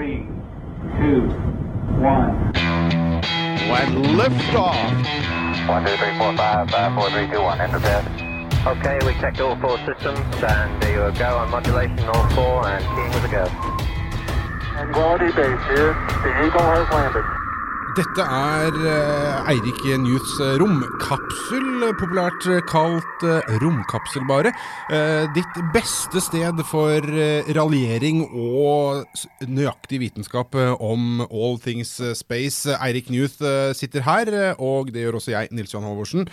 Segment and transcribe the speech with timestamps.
[0.00, 0.24] Three,
[0.96, 1.28] two,
[2.00, 2.32] one.
[3.68, 5.68] When liftoff.
[5.68, 7.60] One, two, three, four, five, five, four, three, two, one.
[7.60, 8.06] Enter bed.
[8.66, 12.82] Okay, we checked all four systems, and there you go on modulation, all four, and
[12.96, 13.44] keying with a go.
[14.94, 15.92] Quality base here.
[16.24, 17.49] The Eagle has landed.
[17.96, 23.24] Dette er eh, Eirik Newths eh, romkapsel, eh, populært kalt
[23.62, 24.52] romkapsel bare.
[25.34, 27.02] Ditt beste sted for
[27.56, 29.08] raljering og
[29.46, 32.70] nøyaktig vitenskap om all things space.
[32.78, 33.42] Eirik Newth
[33.76, 34.30] sitter her,
[34.62, 36.28] og det gjør også jeg, Nils Johan Halvorsen.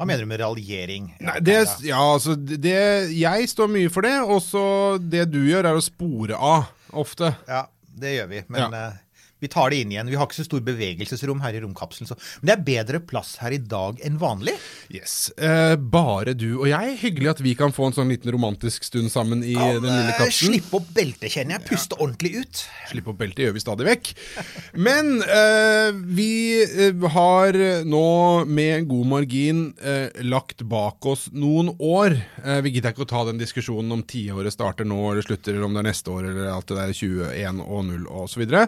[0.00, 1.10] Hva mener du med raljering?
[1.20, 2.80] Nei, det, ja, altså, det,
[3.14, 4.64] jeg står mye for det, og så
[5.02, 7.34] det du gjør er å spore av, ofte.
[7.50, 7.66] Ja,
[8.00, 8.42] det gjør vi.
[8.50, 8.90] Men Ja.
[9.40, 10.10] Vi tar det inn igjen.
[10.12, 12.10] Vi har ikke så stor bevegelsesrom her i romkapselen.
[12.10, 12.18] Så.
[12.40, 14.56] Men det er bedre plass her i dag enn vanlig.
[14.92, 15.30] Yes.
[15.40, 16.96] Eh, bare du og jeg.
[17.00, 20.18] Hyggelig at vi kan få en sånn liten romantisk stund sammen i den lille Eh,
[20.18, 20.54] kapselen.
[20.54, 21.66] Slippe opp beltet, kjenner jeg.
[21.70, 22.62] Puste ordentlig ut.
[22.90, 24.12] Slippe opp beltet gjør vi stadig vekk.
[24.86, 26.30] Men eh, vi
[26.64, 28.04] eh, har nå
[28.50, 32.16] med god margin eh, lagt bak oss noen år.
[32.44, 35.68] Eh, vi gidder ikke å ta den diskusjonen om tiåret starter nå eller slutter, eller
[35.68, 38.66] om det er neste år, eller alt det der 21 og 0 og så videre.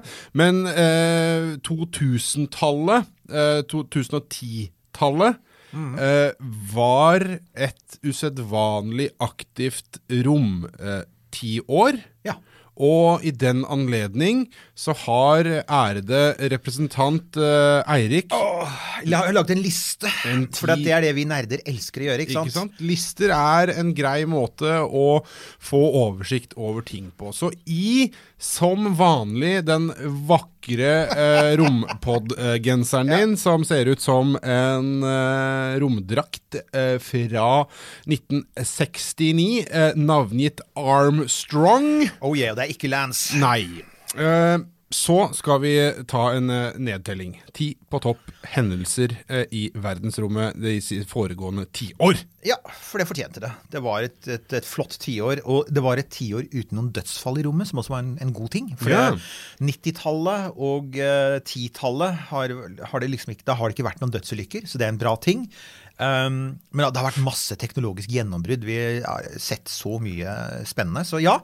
[0.63, 5.41] Men eh, 2000-tallet, eh, 2010-tallet,
[5.75, 6.31] eh,
[6.75, 7.25] var
[7.55, 11.99] et usedvanlig aktivt romtiår.
[12.27, 12.39] Ja.
[12.77, 14.47] Og i den anledning
[14.83, 20.11] så har ærede representant uh, Eirik Jeg har lagd en liste.
[20.27, 22.25] En For det er det vi nerder elsker å gjøre.
[22.25, 22.51] ikke sant?
[22.51, 22.83] Ikke sant?
[22.83, 25.23] Lister er en grei måte å
[25.63, 27.31] få oversikt over ting på.
[27.37, 28.11] Så i,
[28.43, 29.91] som vanlig, den
[30.27, 37.49] vakre eh, rompod-genseren din, som ser ut som en eh, romdrakt eh, fra
[38.11, 42.09] 1969, eh, navngitt Armstrong.
[42.21, 43.39] Oh yeah, det er ikke Lance.
[43.39, 43.92] Nei.
[44.19, 44.59] Eh,
[44.93, 45.71] så skal vi
[46.05, 47.39] ta en eh, nedtelling.
[47.57, 50.75] Ti på topp hendelser eh, i verdensrommet de
[51.09, 52.19] foregående tiår.
[52.45, 53.53] Ja, for det fortjente det.
[53.73, 55.41] Det var et, et, et flott tiår.
[55.49, 58.35] Og det var et tiår uten noen dødsfall i rommet, som også var en, en
[58.37, 58.69] god ting.
[58.83, 59.07] For Ja.
[59.65, 62.53] 90-tallet og eh, 10-tallet har,
[62.93, 65.01] har det liksom ikke, da har det ikke vært noen dødsulykker, så det er en
[65.01, 65.47] bra ting.
[66.03, 66.39] Um,
[66.75, 68.65] men det har vært masse teknologisk gjennombrudd.
[68.67, 70.33] Vi har sett så mye
[70.69, 71.05] spennende.
[71.07, 71.37] Så ja.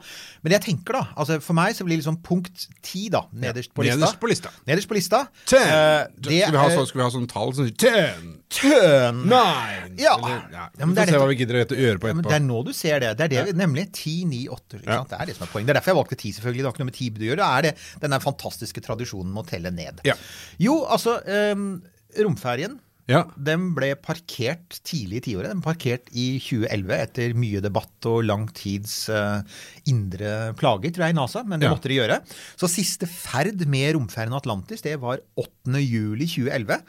[0.43, 3.85] Men jeg tenker, da altså For meg så blir liksom punkt ti, da, nederst på
[3.85, 3.99] lista.
[4.01, 4.51] Nederst på lista.
[4.67, 5.21] Nederst på lista.
[5.49, 5.63] Ten.
[5.63, 9.23] Eh, det skal, vi ha, så, skal vi ha sånn tall som sier ten, Tøn!
[9.29, 10.15] nine Ja.
[10.17, 10.65] Eller, ja.
[10.73, 12.29] Ja, Vi det får se hva vi gidder å gjøre- på på Ja, etterpå.
[12.29, 13.11] det er nå du ser det.
[13.19, 14.81] Det er det vi, nemlig 10, 9, 8.
[14.85, 15.03] Ja.
[15.03, 15.65] Det er det som er poeng.
[15.67, 16.63] Det er derfor jeg valgte ti, selvfølgelig.
[16.63, 17.39] Det har ikke noe med tid å gjøre.
[17.39, 20.01] Det er det, den der fantastiske tradisjonen med å telle ned.
[20.07, 20.15] Ja.
[20.57, 21.19] Jo, altså
[21.53, 21.81] um,
[22.17, 23.23] Romferjen Ja.
[23.35, 25.49] den ble parkert tidlig i tiåret.
[25.49, 29.41] Den ble parkert i 2011 etter mye debatt og lang tids uh,
[29.89, 31.43] indre plager, tror jeg, i NASA.
[31.43, 31.73] Men det Ja.
[31.75, 32.21] måtte de gjøre.
[32.55, 35.81] Så siste ferd med romferden Atlantis, det var 8.
[35.81, 36.79] juli 2011.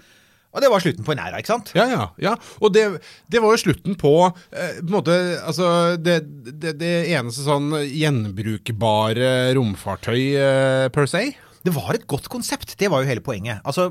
[0.51, 1.69] Og det var slutten på en æra, ikke sant?
[1.79, 2.07] Ja, ja.
[2.19, 2.33] ja.
[2.61, 2.83] Og det,
[3.31, 4.11] det var jo slutten på
[4.51, 5.15] eh, på en måte,
[5.47, 6.17] altså, det,
[6.59, 11.23] det, det eneste sånn gjenbrukbare romfartøy eh, per se.
[11.65, 12.77] Det var et godt konsept.
[12.81, 13.61] Det var jo hele poenget.
[13.65, 13.91] Altså,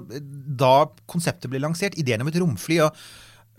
[0.59, 2.95] Da konseptet ble lansert, ideen om et romfly og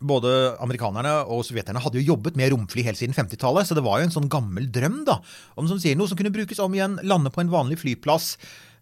[0.01, 4.01] både amerikanerne og sovjeterne hadde jo jobbet med romfly helt siden 50-tallet, så det var
[4.01, 5.19] jo en sånn gammel drøm da,
[5.61, 8.31] om som sier noe som kunne brukes om igjen, lande på en vanlig flyplass,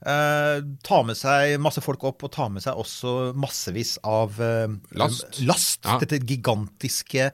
[0.06, 4.70] eh, ta med seg masse folk opp og ta med seg også massevis av eh,
[4.94, 5.40] Last.
[5.42, 5.98] last Ja.
[6.02, 7.32] Dette gigantiske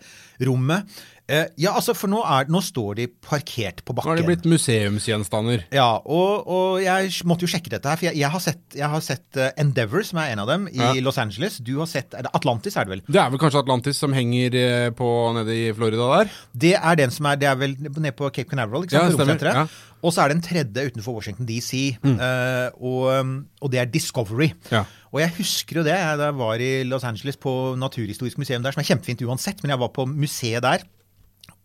[0.49, 0.89] rommet.
[1.25, 4.11] Eh, ja, altså, for nå, er, nå står de parkert på bakken.
[4.11, 5.63] Nå har det blitt museumsgjenstander.
[5.73, 8.91] Ja, og, og jeg måtte jo sjekke dette her, for jeg, jeg har sett, jeg
[8.93, 10.91] har sett eh, Endeavour, som er en av dem, i Ja.
[11.05, 11.57] Los Angeles.
[11.65, 13.03] Du har sett er Atlantis, er det vel?
[13.09, 15.09] Det er vel kanskje Atlantis som henger eh, på
[15.39, 16.35] nede i Florida der?
[16.67, 19.41] Det er den som er, det er vel nede på Cape Canaveral, ikke Ja, stemmer,
[19.49, 19.65] ja.
[19.65, 19.81] Mm.
[20.05, 24.51] Og så er det en tredje utenfor Washington DC, eh, og, og det er Discovery.
[24.69, 24.83] Ja.
[25.15, 28.77] Og jeg husker jo det, da jeg var i Los Angeles på Naturhistorisk museum der,
[28.77, 30.85] som er kjempefint uansett, men jeg var på museet der,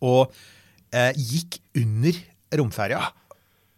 [0.01, 0.31] og
[0.93, 2.21] eh, gikk under
[2.59, 3.07] romferja.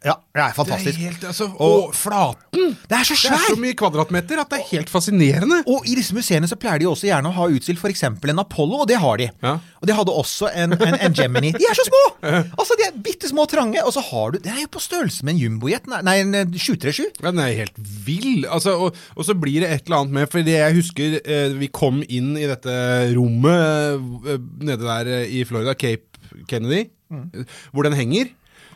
[0.01, 0.95] Ja, det er fantastisk.
[0.97, 2.71] Det er helt, altså, Og- og flaten!
[2.89, 5.59] Det er så Det er så mye kvadratmeter at det er helt fascinerende.
[5.69, 8.01] Og i disse museene så pleier de også gjerne å ha utstilt f.eks.
[8.09, 9.27] en Apollo, og det har de.
[9.43, 9.51] Ja.
[9.79, 11.51] Og de hadde også en, en, en Gemini.
[11.53, 12.01] De er så små!
[12.57, 14.81] Altså, De er bitte små og trange, og så har du Det er jo på
[14.81, 15.85] størrelse med en jumbojet.
[15.85, 17.05] Nei, en eh, 737.
[17.21, 18.47] Ja, Den er helt vill.
[18.49, 21.67] Altså, og, og så blir det et eller annet med For jeg husker eh, vi
[21.69, 22.73] kom inn i dette
[23.13, 24.01] rommet
[24.33, 26.07] eh, nede der eh, i Florida, Cape
[26.49, 27.25] Kennedy, mm.
[27.71, 28.31] hvor den henger.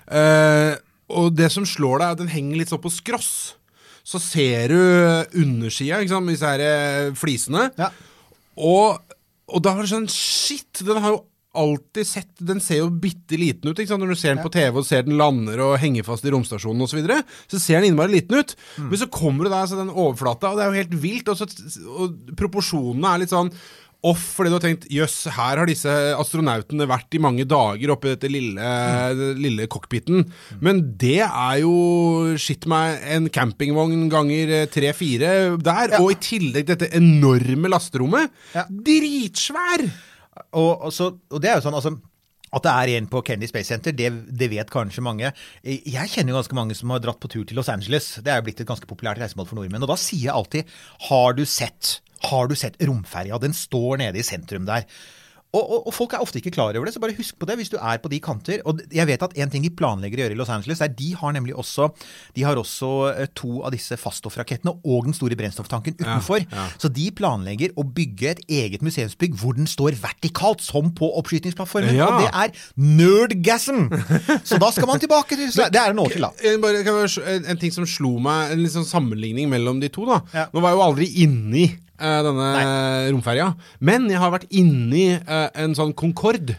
[0.05, 0.75] Uh,
[1.15, 3.33] og det som slår deg, er at den henger litt sånn på skross.
[4.05, 4.79] Så ser du
[5.41, 7.71] undersida, med disse her eh, flisene.
[7.77, 7.89] Ja.
[8.61, 9.15] Og,
[9.49, 10.83] og da er det sånn Shit!
[10.85, 11.23] Den har jo
[11.55, 14.87] alltid sett Den ser jo bitte liten ut når du ser den på TV og
[14.87, 16.91] ser den lander og henger fast i romstasjonen osv.
[16.91, 18.53] Så, videre, så ser den innmari liten ut.
[18.75, 18.89] Mm.
[18.91, 21.31] Men så kommer det der så den overflata, og det er jo helt vilt.
[21.31, 23.53] Og, så, og proporsjonene er litt sånn
[24.05, 28.11] off fordi du har tenkt jøss, her har disse astronautene vært i mange dager oppe
[28.11, 29.41] i dette lille, Mm.
[29.41, 30.25] lille cockpiten.
[30.61, 31.73] Men det er jo
[32.41, 35.95] skitt meg en campingvogn ganger tre-fire der.
[36.01, 38.29] Og i tillegg dette enorme lasterommet.
[38.53, 38.65] Ja.
[38.69, 39.85] Dritsvær!
[40.55, 41.95] Og, og, så, og det er jo sånn, altså
[42.55, 44.07] at det er en på Kennedy Space Center, det,
[44.39, 45.27] det vet kanskje mange.
[45.65, 48.13] Jeg kjenner jo ganske mange som har dratt på tur til Los Angeles.
[48.23, 49.83] Det er jo blitt et ganske populært reisemål for nordmenn.
[49.83, 50.71] Og da sier jeg alltid
[51.09, 51.97] Har du sett
[52.29, 53.39] har du sett romferja?
[53.41, 54.87] Den står nede i sentrum der.
[55.55, 57.55] Og, og, og, folk er ofte ikke klar over det, så bare husk på det
[57.59, 58.61] hvis du er på de kanter.
[58.67, 61.11] Og jeg vet at en ting de planlegger å gjøre i Los Angeles, er de
[61.15, 61.87] har nemlig også
[62.35, 66.43] de har også eh, to av disse faststoffrakettene og den store brennstofftanken utenfor.
[66.43, 66.65] ja.
[66.81, 71.95] Så de planlegger å bygge et eget museumsbygg hvor den står vertikalt, som på oppskytingsplattformen.
[71.95, 72.09] Ja.
[72.09, 73.87] Og det er nerdgasm!
[74.45, 76.33] Så da skal man tilbake til Det er en år til, da.
[76.51, 80.07] En, en, ting som slo meg, en sånn sammenligning mellom de to.
[80.09, 80.47] da Ja.
[80.51, 81.65] Nå var jeg jo aldri inni
[81.99, 82.51] eh, denne
[83.15, 83.49] romferja,
[83.79, 86.57] men jeg har vært inni eh, en sånn Concorde.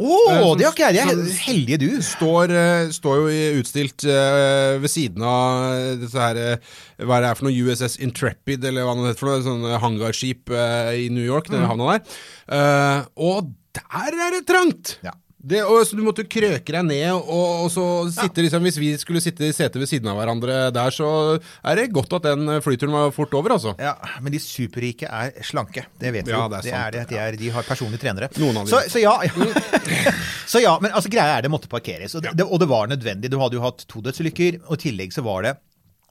[0.00, 1.08] Å, oh, som- det har ikke jeg.
[1.12, 1.88] Det er heldige du.
[2.00, 6.56] Står, eh, står jo utstilt eh, ved siden av dette her eh,
[7.04, 7.52] Hva er det for noe?
[7.68, 9.42] USS Intrepid, eller hva det heter for noe?
[9.44, 12.16] Sånn eh, hangarskip eh, i New York, den havna der.
[12.48, 14.96] Eh, og der er det trangt!
[15.04, 15.12] Ja.
[15.40, 18.90] Det, og, så Du måtte krøke deg ned, og, og så sitte liksom Hvis vi
[19.00, 21.08] skulle sitte i setet ved siden av hverandre der, så
[21.38, 23.72] er det godt at den flyturen var fort over, altså.
[23.80, 25.86] Ja, Men de superrike er slanke.
[26.00, 26.52] Det vet vi Ja, jo.
[26.52, 27.06] det er det er det.
[27.10, 28.28] De, er, de har personlige trenere.
[28.40, 28.92] Noen av så, dem.
[28.92, 29.16] så ja.
[30.52, 32.14] så ja, men altså greia er det måtte parkeres.
[32.18, 33.32] Og det, og det var nødvendig.
[33.32, 35.56] Du hadde jo hatt to dødsulykker, og i tillegg så var det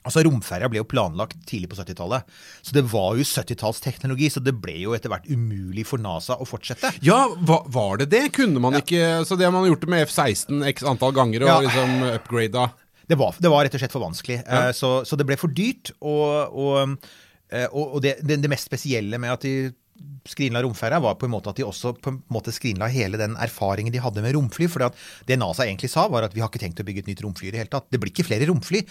[0.07, 2.28] Altså Romferja ble jo planlagt tidlig på 70-tallet.
[2.66, 6.48] Så det var jo 70-tallsteknologi, så det ble jo etter hvert umulig for NASA å
[6.48, 6.94] fortsette.
[7.06, 8.24] Ja, hva, var det det?
[8.38, 11.51] Kunne man ikke Så det man har gjort det med F-16 x antall ganger og
[11.51, 11.60] Ja.
[11.68, 12.69] liksom upgrada
[13.10, 14.40] Det var, det var rett og slett for vanskelig.
[14.46, 14.72] Ja.
[14.72, 15.92] Så, så det ble for dyrt.
[16.00, 16.98] Og, og,
[17.51, 19.72] eh, og det, det mest spesielle med at de
[20.30, 23.38] skrinla romferja, var på en måte at de også på en måte skrinla hele den
[23.42, 24.69] erfaringen de hadde med romfly.
[24.72, 24.90] For
[25.28, 27.50] det NASA egentlig sa, var at vi har ikke tenkt å bygge et nytt romfly
[27.50, 27.90] i det hele tatt.
[27.92, 28.84] Det blir ikke flere romfly.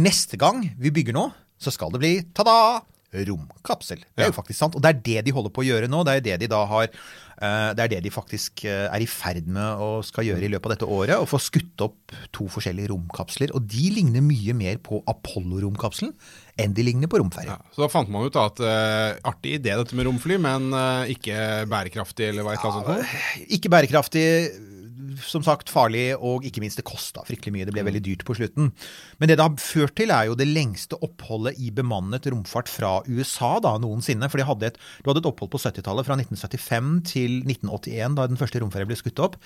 [0.00, 1.28] Neste gang vi bygger nå,
[1.60, 2.80] så skal det bli ta-da!
[3.10, 4.04] Romkapsel.
[4.14, 4.76] Det er jo faktisk sant.
[4.78, 6.04] Og det er det de holder på å gjøre nå.
[6.06, 9.08] Det er det de da har eh, Det er det de faktisk eh, er i
[9.10, 11.16] ferd med å skal gjøre i løpet av dette året.
[11.18, 13.54] Å få skutt opp to forskjellige romkapsler.
[13.58, 16.14] Og de ligner mye mer på Apollo-romkapselen
[16.60, 17.56] enn de ligner på romferja.
[17.56, 20.66] Ja, så da fant man ut da at uh, artig idé dette med romfly, men
[20.76, 23.46] uh, ikke bærekraftig eller hva et eller annet sånt.
[23.56, 24.26] Ikke bærekraftig,
[25.26, 27.66] som sagt farlig, og ikke minst det kosta fryktelig mye.
[27.68, 28.70] Det ble veldig dyrt på slutten.
[29.18, 32.98] Men det det har ført til, er jo det lengste oppholdet i bemannet romfart fra
[33.08, 34.28] USA da, noensinne.
[34.30, 38.28] For de hadde et, du hadde et opphold på 70-tallet, fra 1975 til 1981, da
[38.30, 39.38] den første romferja ble skutt opp.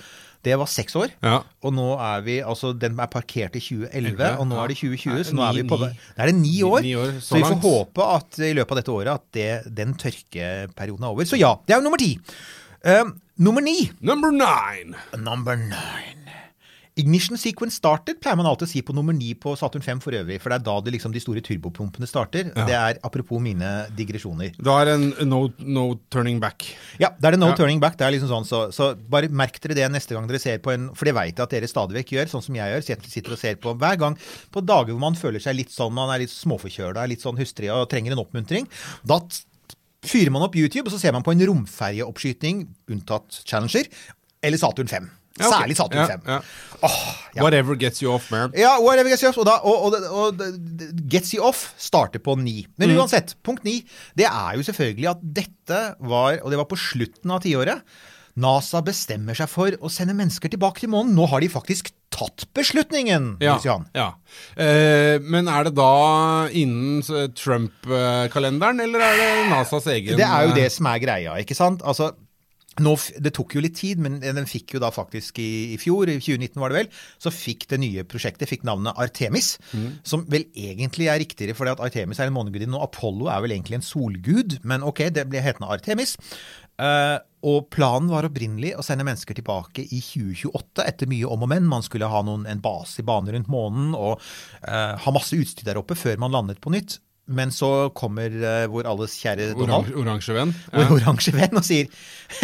[0.45, 1.13] Det var seks år.
[1.25, 1.39] Ja.
[1.65, 4.77] Og nå er vi, altså Den er parkert i 2011, Elleve, og nå er det
[4.81, 5.23] 2020.
[5.29, 6.83] Så nå er vi på Da er det ni år.
[6.85, 7.69] Ni år, så så vi får langt.
[7.71, 9.49] håpe at i løpet av dette året at det,
[9.79, 11.27] den tørkeperioden er over.
[11.29, 12.13] Så ja, det er jo nummer ti.
[12.85, 13.05] Eh,
[13.37, 13.91] nummer ni.
[14.01, 14.95] Number nine!
[15.17, 16.21] Number nine.
[16.97, 20.15] Ignition sequence started, pleier man alltid å si på nummer ni på Saturn 5 for
[20.15, 20.37] øvrig.
[20.39, 22.53] For det er da det liksom de store turbopumpene starter.
[22.55, 23.67] Det er apropos mine
[23.97, 24.53] digresjoner.
[24.63, 26.63] Da er det en no, no turning back.
[26.97, 27.57] Ja, da er det no Ja.
[27.59, 27.97] turning back.
[27.99, 30.71] Det er liksom sånn, så, så bare merk dere det neste gang dere ser på
[30.71, 32.87] en For det veit jeg at dere stadig vekk gjør, sånn som jeg gjør.
[33.11, 34.15] sitter- og ser på hver gang
[34.55, 37.73] på dager hvor man føler seg litt sånn, man er litt småforkjøla, litt sånn hustrig
[37.75, 38.69] og trenger en oppmuntring.
[39.03, 39.19] Da
[40.07, 43.87] fyrer man opp YouTube, og så ser man på en romferjeoppskyting, unntatt Challenger,
[44.45, 45.09] eller Saturn 5.
[45.35, 45.57] Ja, okay.
[45.65, 46.21] Særlig Saturn Ja, 5.
[46.31, 46.37] ja.
[47.35, 47.41] Ja.
[47.43, 48.53] Whatever gets you off, man.
[48.55, 49.37] Ja, whatever gets you off.
[49.41, 50.43] Og, da, og, og, og,
[51.11, 52.65] Gets you off starter på ni.
[52.79, 53.01] Men Mm.
[53.01, 53.81] uansett, punkt ni,
[54.15, 57.81] det er jo selvfølgelig at dette var, og det var på slutten av tiåret,
[58.37, 61.13] NASA bestemmer seg for å sende mennesker tilbake til månen.
[61.15, 63.57] Nå har de faktisk tatt beslutningen, Ja,
[63.95, 64.09] ja.
[64.55, 70.47] Eh, men er det da innen eh, Trump-kalenderen, eller er det NASAs egen Det er
[70.47, 71.83] jo eh, det som er greia, ikke sant?
[71.85, 72.13] Altså,
[72.83, 72.91] nå,
[73.23, 76.17] det tok jo litt tid, men den fikk jo da faktisk i, i fjor, i
[76.19, 76.89] 2019 var det vel,
[77.23, 79.53] så fikk det nye prosjektet fikk navnet Artemis,
[80.03, 83.55] som vel egentlig er riktigere, fordi at Artemis er en månegudinne, og Apollo er vel
[83.55, 86.17] egentlig en solgud, men ok, det ble hetende Artemis.
[86.75, 91.51] Eh, og planen var opprinnelig å sende mennesker tilbake i 2028, etter mye om og
[91.51, 91.67] men.
[91.69, 94.17] Man skulle ha noen, en base i bane rundt månen og
[94.65, 96.97] eh, ha masse utstyr der oppe før man landet på nytt.
[97.27, 99.91] Men så kommer uh, vår alles kjære Donald.
[99.97, 100.53] Oransje, venn.
[100.73, 101.89] Vår oransje venn og sier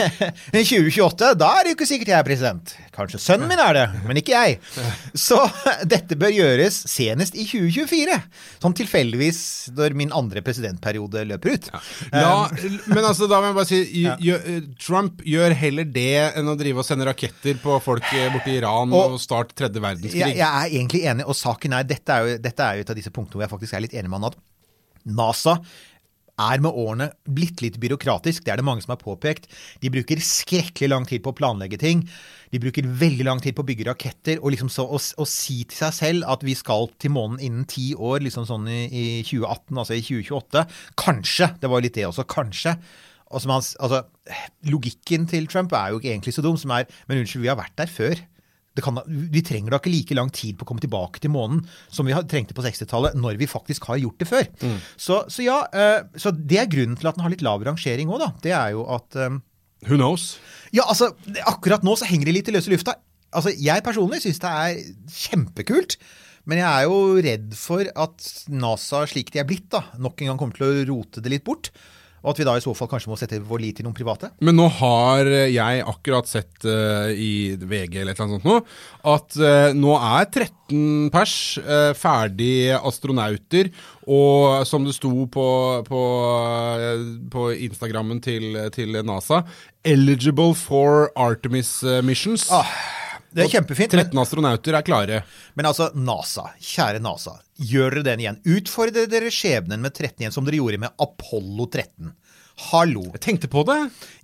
[0.52, 2.74] 2028, da er det jo ikke sikkert jeg er president.
[2.96, 4.60] Kanskje sønnen min er det, men ikke jeg.
[5.28, 5.40] Så
[5.94, 8.20] dette bør gjøres senest i 2024.
[8.62, 9.42] Sånn tilfeldigvis
[9.78, 11.72] når min andre presidentperiode løper ut.
[12.12, 12.48] Ja,
[12.92, 13.82] men altså, da må jeg bare si
[14.26, 14.48] gjør,
[14.82, 18.58] Trump gjør heller det enn å drive og sende raketter på folk borti borte i
[18.60, 20.20] Iran og, Og- starte tredje verdenskrig.
[20.20, 22.90] Jeg, jeg er egentlig enig, og saken er dette, er jo, dette er jo et
[22.94, 24.40] av disse punktene hvor jeg faktisk er litt enig med han at
[25.06, 25.60] NASA
[26.42, 28.44] er med årene blitt litt byråkratisk.
[28.46, 29.48] Det er det mange som har påpekt.
[29.84, 32.04] De bruker skrekkelig lang tid på å planlegge ting.
[32.54, 34.42] De bruker veldig lang tid på å bygge raketter.
[34.42, 37.68] Og liksom så å, å si til seg selv at vi skal til månen innen
[37.70, 40.66] ti år, liksom sånn i, i 2018, altså i 2028
[41.02, 41.54] Kanskje.
[41.62, 42.28] Det var litt det også.
[42.32, 42.76] Kanskje.
[43.32, 44.02] Og som han, altså,
[44.68, 47.60] logikken til Trump er jo ikke egentlig så dum, som er Men unnskyld, vi har
[47.60, 48.20] vært der før.
[48.72, 51.60] Det kan, vi trenger da ikke like lang tid på å komme tilbake til månen
[51.92, 54.48] som vi trengte på 60-tallet, når vi faktisk har gjort det før.
[54.96, 58.12] Så, så ja, eh, så det er grunnen til at den har litt lav rangering
[58.14, 58.30] òg, da.
[58.46, 59.40] Det er jo at eh,
[59.90, 60.38] Who knows?
[60.72, 61.10] Ja, altså,
[61.50, 62.96] akkurat nå så henger det litt i løse lufta.
[63.34, 64.84] Altså, Jeg personlig syns det er
[65.26, 65.98] kjempekult.
[66.50, 70.32] Men jeg er jo redd for at NASA, slik de er blitt, da, nok en
[70.32, 71.70] gang kommer til å rote det litt bort.
[72.22, 74.30] Og at vi da i så fall kanskje må sette vår lit til noen private.
[74.46, 78.58] Men nå har jeg akkurat sett uh, i VG eller et eller annet sånt nå,
[79.14, 81.36] at uh, nå er 13 pers
[81.66, 83.72] uh, ferdige astronauter,
[84.06, 85.48] og som det sto på,
[85.86, 86.00] på,
[86.82, 89.44] eh, på Instagrammen til, til NASA,
[89.86, 92.50] eligible for Artemis missions'.
[92.50, 92.50] missions.
[93.32, 93.94] Det er kjempefint.
[93.96, 95.22] Men, 13 astronauter er klare.
[95.56, 98.40] men altså, NASA, kjære NASA, gjør dere den igjen.
[98.58, 102.12] Utfordrer dere skjebnen med 13 igjen, som dere gjorde med Apollo 13.
[102.72, 103.04] Hallo.
[103.16, 103.78] Jeg tenkte på det.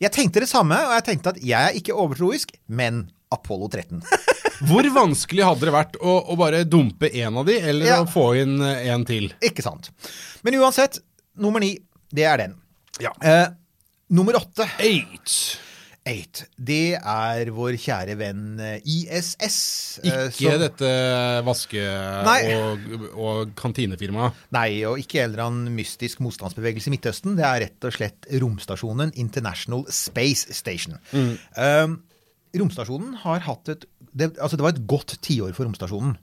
[0.04, 4.02] Jeg tenkte det samme, og jeg tenkte at jeg er ikke overtroisk, men Apollo 13.
[4.68, 8.00] Hvor vanskelig hadde det vært å, å bare dumpe en av de, eller Ja.
[8.04, 9.30] å få inn eh, en til?
[9.46, 9.92] Ikke sant.
[10.46, 11.00] Men uansett,
[11.38, 11.76] nummer ni,
[12.14, 12.56] det er den.
[13.04, 13.12] Ja.
[13.22, 13.48] Eh,
[14.18, 15.34] nummer åtte, Eight.
[16.08, 19.58] Eight, det er vår kjære venn eh, ISS.
[20.04, 20.92] eh, Ikke som- dette
[21.46, 21.86] vaske-
[22.28, 22.40] Nei.
[22.56, 24.34] og, og kantinefirmaet.
[24.56, 27.36] Nei, og ikke en eller annen mystisk motstandsbevegelse i Midtøsten.
[27.38, 30.98] Det er rett og slett romstasjonen International Space Station.
[31.14, 32.00] Um,
[32.58, 33.86] romstasjonen har hatt et
[34.18, 36.16] det, altså det var et godt tiår for romstasjonen.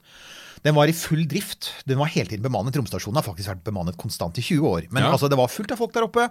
[0.65, 1.67] Den var i full drift.
[1.85, 2.73] Den var hele tiden bemannet.
[2.79, 4.87] Romstasjonen har faktisk vært bemannet konstant i 20 år.
[4.89, 5.11] Men Ja.
[5.13, 6.23] altså, det var fullt av folk der oppe.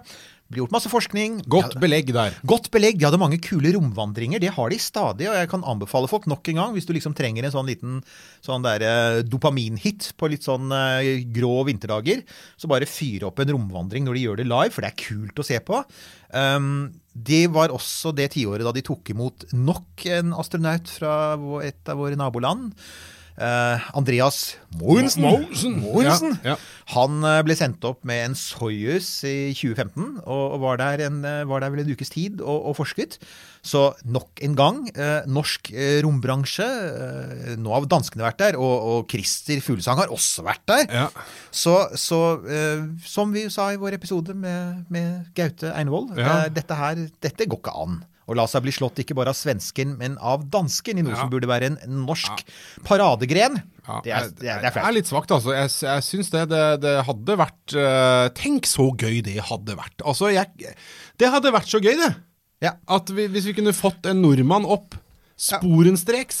[0.51, 1.37] Ble gjort masse forskning.
[1.49, 2.35] Godt belegg der.
[2.45, 2.99] Godt belegg.
[2.99, 4.39] De hadde mange kule romvandringer.
[4.43, 5.29] Det har de stadig.
[5.31, 8.03] Og jeg kan anbefale folk nok en gang, hvis du liksom trenger en sånn liten
[8.43, 12.21] sånn der, eh, dopaminhit på litt sånn eh, grå vinterdager,
[12.59, 15.39] så bare fyre opp en romvandring når de gjør det live, for det er kult
[15.39, 15.83] å se på.
[16.35, 21.87] Um, det var også det tiåret da de tok imot nok en astronaut fra et
[21.87, 22.73] av våre naboland.
[23.35, 24.55] Eh, Andreas.
[24.79, 26.37] Mogensen.
[26.45, 26.53] Ja.
[26.93, 31.17] Han eh, ble sendt opp med en Soyuz i 2015, og og var der, en,
[31.27, 33.17] eh, var der vel en ukes tid og, og forsket.
[33.65, 34.77] Så nok en gang,
[35.25, 35.71] norsk
[36.05, 36.67] rombransje.
[37.57, 40.85] Nå har danskene vært der, og, og Christer Fuglesang har også vært der.
[40.93, 41.07] Ja.
[41.49, 42.19] Så, så
[43.09, 46.43] som vi sa i vår episode med, med Gaute Einevold, Ja.
[46.53, 48.03] dette her, dette går ikke an.
[48.25, 51.19] Å la seg bli slått ikke bare av svensken, men av dansken i noe Ja.
[51.21, 51.77] som burde være en
[52.07, 52.41] norsk
[52.87, 53.59] paradegren.
[53.85, 55.53] Ja, det, er, det, er, det er det er litt svakt, altså.
[55.53, 60.01] Jeg, jeg syns det, det, det hadde vært uh, Tenk så gøy det hadde vært.
[60.01, 60.73] Altså, jeg
[61.21, 62.11] Det hadde vært så gøy, det.
[62.65, 62.73] Ja.
[62.89, 64.97] At vi, hvis vi kunne fått en nordmann opp
[65.35, 66.37] sporenstreks.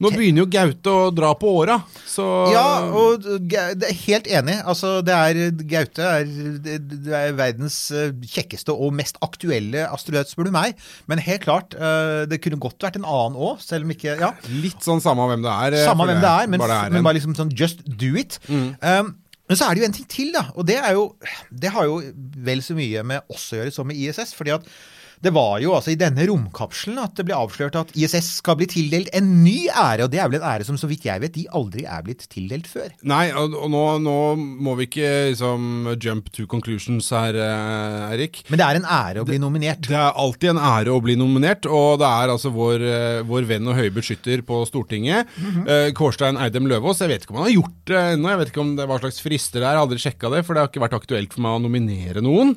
[0.00, 1.76] Nå begynner jo Gaute å dra på åra,
[2.08, 2.64] så Ja,
[2.96, 4.56] og det er helt enig.
[4.68, 6.24] Altså, det er, Gaute er,
[6.64, 10.78] det er verdens eh, kjekkeste og mest aktuelle astronaut, spør du meg.
[11.10, 14.32] Men helt klart, eh, det kunne godt vært en annen òg, selv om ikke Ja.
[14.50, 15.78] Litt sånn samme hvem det er.
[15.80, 18.38] eh, Samme hvem det er, men bare er men bare liksom sånn just do it.
[18.50, 19.14] Um,
[19.50, 20.46] men så er det jo en ting til, da.
[20.54, 21.16] Og det er jo
[21.50, 22.00] Det har jo
[22.46, 24.32] vel så mye med oss å gjøre som med ISS.
[24.34, 24.66] fordi at
[25.20, 28.68] det var jo altså i denne romkapselen at det ble avslørt at ISS skal bli
[28.70, 30.06] tildelt en ny ære.
[30.06, 32.24] Og det er vel en ære som så vidt jeg vet de aldri er blitt
[32.32, 32.88] tildelt før.
[33.04, 38.42] Nei, og, og nå, nå må vi ikke liksom jump to conclusions her, eh, Eirik.
[38.48, 39.84] Men det er en ære å bli nominert.
[39.90, 43.48] Det er alltid en ære å bli nominert, og det er altså vår, eh, vår
[43.50, 45.28] venn og høye beskytter på Stortinget,
[45.66, 47.04] eh, Kårstein Eidem Løvaas.
[47.04, 49.00] Jeg vet ikke om han har gjort det ennå, jeg vet ikke om det hva
[49.02, 51.36] slags frister det er, jeg har aldri sjekka det, for det har ikke vært aktuelt
[51.36, 52.56] for meg å nominere noen.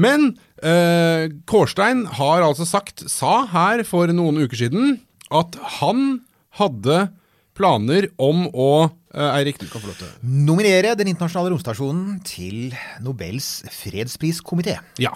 [0.00, 0.32] Men
[0.62, 4.98] eh, Kårstein har altså sagt, sa her for noen uker siden,
[5.34, 6.24] at han
[6.58, 7.08] hadde
[7.54, 8.70] planer om å
[9.14, 12.74] eh, Eirik, du kan få lov til Nominere Den internasjonale romstasjonen til
[13.04, 14.80] Nobels fredspriskomité.
[15.02, 15.14] Ja.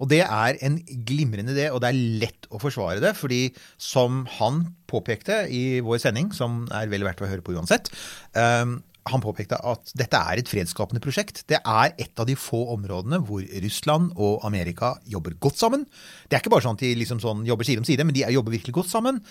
[0.00, 3.14] Og det er en glimrende idé, og det er lett å forsvare det.
[3.16, 7.90] fordi som han påpekte i vår sending, som er vel verdt å høre på uansett,
[8.36, 11.44] ehm, han påpekte at dette er et fredsskapende prosjekt.
[11.50, 15.86] Det er et av de få områdene hvor Russland og Amerika jobber godt sammen.
[16.26, 18.26] Det er ikke bare sånn at de liksom sånn jobber side om side, men de
[18.34, 19.22] jobber virkelig godt sammen.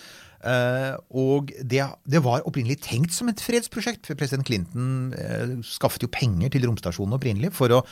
[0.45, 4.11] Eh, og det, det, var opprinnelig tenkt som et fredsprosjekt.
[4.13, 7.83] President Clinton eh, skaffet jo penger til romstasjonen opprinnelig for å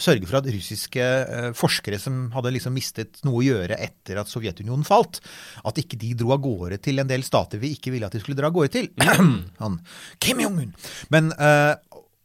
[0.00, 4.30] sørge for at russiske eh, forskere som hadde liksom mistet noe å gjøre etter at
[4.30, 5.22] Sovjetunionen falt,
[5.66, 8.22] at ikke de dro av gårde til en del stater vi ikke ville at de
[8.22, 8.90] skulle dra av gårde til.
[9.62, 9.80] Han,
[10.22, 10.72] Kim Jong-un!
[11.14, 11.74] Men, eh,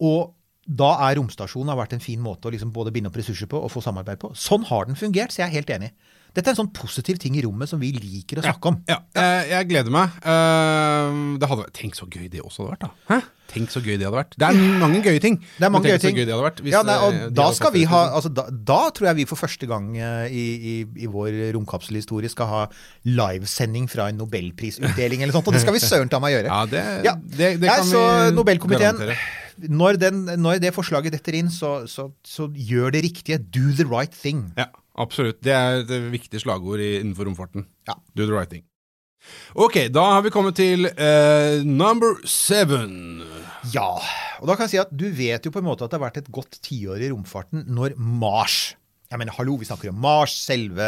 [0.03, 0.35] og
[0.71, 3.59] da er romstasjonen har vært en fin måte å liksom både binde opp ressurser på
[3.59, 4.31] og få samarbeid på.
[4.37, 5.91] Sånn har den fungert, så jeg er helt enig.
[6.31, 8.77] Dette er en sånn positiv ting i rommet som vi liker å snakke om.
[8.87, 10.13] Ja, jeg, jeg gleder meg.
[10.23, 12.91] Eh, det hadde, tenk så gøy det også hadde vært, da.
[13.11, 13.19] Hæ?
[13.51, 14.37] Tenk så gøy det hadde vært.
[14.39, 15.35] Det er mange gøye ting.
[15.57, 16.15] Det er mange gøye ting.
[16.15, 19.19] gøy vært ja, nei, og eh, da skal vi ha altså, da, da tror jeg
[19.19, 22.61] vi for første gang eh, i, i, i vår romkapselhistorie skal ha
[23.03, 26.47] livesending fra en nobelprisutdeling eller sånt, og det skal vi søren ta meg gjøre.
[26.47, 27.15] Ja, det, Ja.
[27.19, 29.03] det, det Nei, kan så vi Nobelkomiteen
[29.67, 33.37] når, den, når det forslaget detter inn, så, så, så gjør det riktige.
[33.51, 34.47] Do the right thing.
[34.57, 34.69] Ja,
[35.01, 35.41] absolutt.
[35.43, 37.67] Det er et viktig slagord innenfor romfarten.
[37.89, 37.97] Ja.
[38.15, 38.65] Do the right thing.
[39.53, 43.21] Ok, da har vi kommet til uh, number seven.
[43.69, 43.93] Ja,
[44.41, 46.07] og da kan jeg si at du vet jo på en måte at det har
[46.07, 48.73] vært et godt tiår i romfarten når Mars
[49.11, 50.85] Jeg mener, hallo, vi snakker om Mars, selve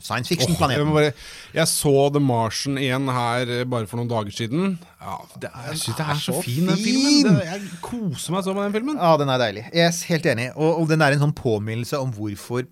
[0.00, 0.88] science fiction-planeten.
[0.88, 1.12] Oh, jeg,
[1.52, 4.78] jeg så The Martian igjen her eh, bare for noen dager siden.
[5.04, 7.28] Ja, det er, jeg syns det er så så fin, den filmen.
[7.28, 8.96] Det, jeg koser meg så med den filmen.
[8.96, 9.66] Ja, den er deilig.
[9.68, 10.48] Jeg er helt enig.
[10.56, 12.64] Og, og den er en sånn påminnelse om hvorfor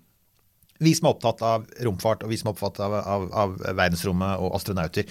[0.83, 4.41] vi som er opptatt av romfart, og vi som er opptatt av, av, av verdensrommet
[4.43, 5.09] og astronauter,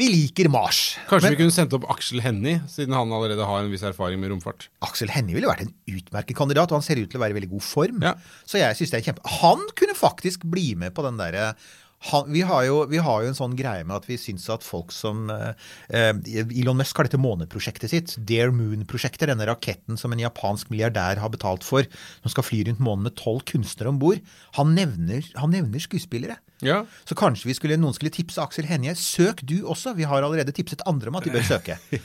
[0.00, 0.94] vi liker Mars.
[1.04, 4.22] Kanskje Men vi kunne sendt opp Aksel Hennie, siden han allerede har en viss erfaring
[4.22, 4.70] med romfart.
[4.86, 7.38] Aksel Hennie ville vært en utmerket kandidat, og han ser ut til å være i
[7.42, 7.98] veldig god form.
[8.06, 8.14] Ja.
[8.48, 9.34] Så jeg synes det er kjempe...
[9.42, 11.50] Han kunne faktisk bli med på den derre
[12.10, 14.64] han, vi, har jo, vi har jo en sånn greie med at vi syns at
[14.66, 15.52] folk som eh,
[15.92, 21.32] Elon Musk har dette måneprosjektet sitt, Dare Moon-prosjektet, denne raketten som en japansk milliardær har
[21.32, 21.86] betalt for,
[22.24, 24.22] som skal fly rundt månen med tolv kunstnere om bord.
[24.58, 26.40] Han, han nevner skuespillere.
[26.62, 26.82] Ja.
[27.06, 28.94] Så kanskje vi skulle, noen skulle tipse Aksel Hennie.
[28.98, 29.94] Søk du også.
[29.98, 31.78] Vi har allerede tipset andre om at de bør søke.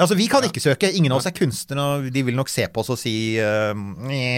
[0.00, 0.88] Altså, Vi kan ikke søke.
[0.94, 3.74] Ingen av oss er kunstnere, og de vil nok se på oss og si uh,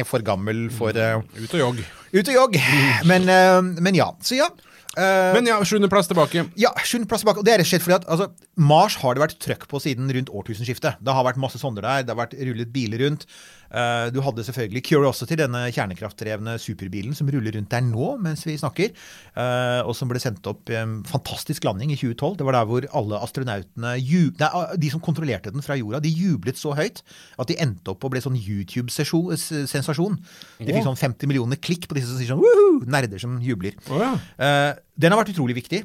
[0.08, 1.82] for gammel for uh, Ut og jogg.
[2.12, 2.56] Ut og jogg.
[3.10, 4.08] Men, uh, men ja.
[4.24, 4.48] Så ja.
[4.96, 6.42] Eh, Men ja, sjuendeplass tilbake.
[6.60, 7.40] ja, sjuendeplass tilbake.
[7.40, 8.26] Og det er rett og slett fordi at altså,
[8.60, 10.98] Mars har det vært trøkk på siden rundt årtusenskiftet.
[11.00, 13.24] Det har vært masse sonder der, det har vært rullet biler rundt.
[13.72, 18.58] Eh, du hadde selvfølgelig Curiosity, denne kjernekraftdrevne superbilen som ruller rundt der nå mens vi
[18.60, 22.36] snakker, eh, og som ble sendt opp i en fantastisk landing i 2012.
[22.40, 26.60] Det var der hvor alle astronautene nei, De som kontrollerte den fra jorda, de jublet
[26.60, 27.02] så høyt
[27.40, 30.20] at de endte opp og ble sånn YouTube-sensasjon.
[30.60, 32.84] De fikk sånn 50 millioner klikk på disse som sier sånn Woohoo!
[32.92, 33.76] Nerder som jubler.
[33.88, 34.14] Ja.
[34.36, 35.84] Eh, den har vært utrolig viktig.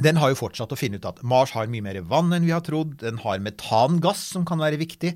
[0.00, 2.54] Den har jo fortsatt å finne ut at Mars har mye mer vann enn vi
[2.54, 2.96] har trodd.
[3.02, 5.12] Den har metangass som kan være viktig.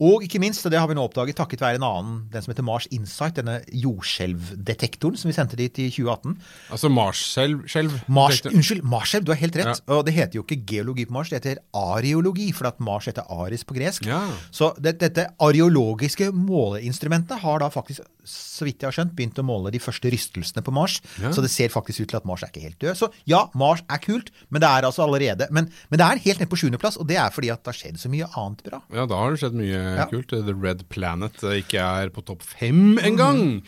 [0.00, 2.52] Og ikke minst, og det har vi nå oppdaget takket være en annen, den som
[2.54, 6.38] heter Mars Insight, denne jordskjelvdetektoren som vi sendte dit i 2018.
[6.72, 7.66] Altså Mars-skjelv.
[7.68, 7.98] skjelv.
[8.08, 9.82] Mars, unnskyld, Marsskjelv, du har helt rett.
[9.92, 13.28] Og det heter jo ikke geologi på Mars, det heter areologi, for at Mars heter
[13.28, 14.08] Aris på gresk.
[14.08, 14.22] Ja.
[14.54, 19.44] Så det, dette areologiske måleinstrumentet har da faktisk, så vidt jeg har skjønt, begynt å
[19.46, 21.00] måle de første rystelsene på Mars.
[21.20, 21.34] Ja.
[21.36, 22.96] Så det ser faktisk ut til at Mars er ikke helt død.
[22.96, 26.40] Så ja, Mars er kult, men det er altså allerede Men, men det er helt
[26.40, 28.80] nede på sjuendeplass, og det er fordi at det har skjedd så mye annet bra.
[28.94, 30.06] Ja, da har det skjedd mye Ja.
[30.10, 30.30] kult.
[30.30, 33.60] The Red Planet eh, ikke er på topp fem engang.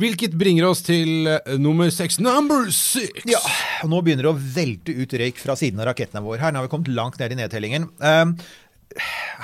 [0.00, 2.18] Hvilket bringer oss til eh, nummer seks.
[2.22, 3.24] Number six!
[3.28, 3.40] Ja,
[3.82, 6.40] og Nå begynner det å velte ut røyk fra siden av rakettene våre.
[6.42, 6.52] her.
[6.52, 7.88] Nå har vi kommet langt ned i nedtellingen.
[8.02, 8.36] Um,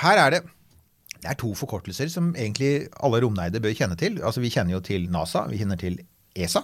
[0.05, 0.41] her er det
[1.19, 4.21] det er to forkortelser som egentlig alle romneide bør kjenne til.
[4.23, 5.97] Altså Vi kjenner jo til NASA, vi kjenner til
[6.37, 6.61] ESA.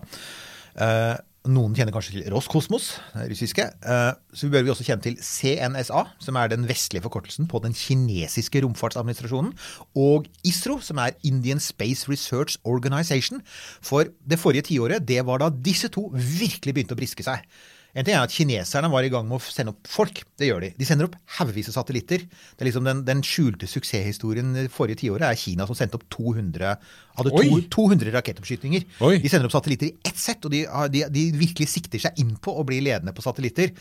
[0.79, 1.15] Eh,
[1.51, 3.65] noen kjenner kanskje til Roskosmos, det russiske.
[3.65, 7.75] Eh, så bør vi også kjenne til CNSA, som er den vestlige forkortelsen på den
[7.77, 9.53] kinesiske romfartsadministrasjonen.
[9.99, 13.43] Og ISRO, som er Indian Space Research Organization.
[13.81, 17.45] For det forrige tiåret, det var da disse to virkelig begynte å briske seg.
[17.95, 20.19] En ting er at Kineserne var i gang med å sende opp folk.
[20.35, 20.71] Det gjør de.
[20.75, 22.25] De sender opp haugevis av satellitter.
[22.27, 26.03] Det er liksom Den, den skjulte suksesshistorien det forrige tiåret er Kina som sendte opp
[26.11, 26.73] 200
[27.15, 28.83] hadde to, 200 rakettoppskytinger.
[29.07, 29.15] Oi.
[29.23, 32.35] De sender opp satellitter i ett sett, og de, de, de virkelig sikter seg inn
[32.35, 33.71] på å bli ledende på satellitter.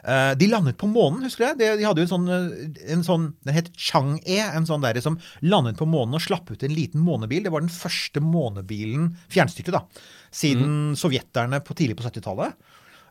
[0.00, 1.74] Eh, de landet på månen, husker du det?
[1.78, 5.18] De hadde jo en sånn, eh, en sånn Den het Chang-E, en sånn der som
[5.44, 7.44] landet på månen og slapp ut en liten månebil.
[7.44, 9.84] Det var den første månebilen, fjernstyrte, da,
[10.32, 12.56] siden sovjeterne på tidlig på 70-tallet.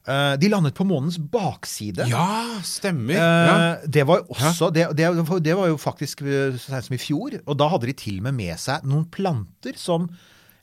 [0.08, 2.08] Eh, de landet på månens bakside.
[2.10, 3.14] Ja, stemmer.
[3.14, 3.76] Eh, Ja.
[3.86, 5.10] Det var også det, det,
[5.44, 7.40] det var jo faktisk eh, så seint som i fjor.
[7.46, 10.10] Og da hadde de til og med med seg noen planter som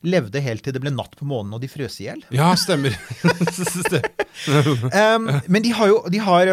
[0.07, 2.21] levde helt til det ble natt på månen og de frøs i hjel.
[2.31, 2.93] ja, stemmer.
[4.93, 6.51] Um, men de har jo de har,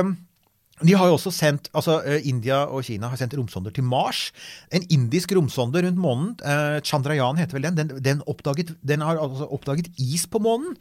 [0.84, 4.32] De har jo også sendt, altså India og Kina har sendt romsonder til Mars.
[4.74, 9.20] En indisk romsonde rundt månen, eh, Chandrayaan heter vel den, den, den, oppdaget, den har
[9.20, 10.74] altså oppdaget is på månen.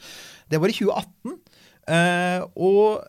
[0.50, 1.38] Det var i 2018.
[1.90, 3.04] Eh, og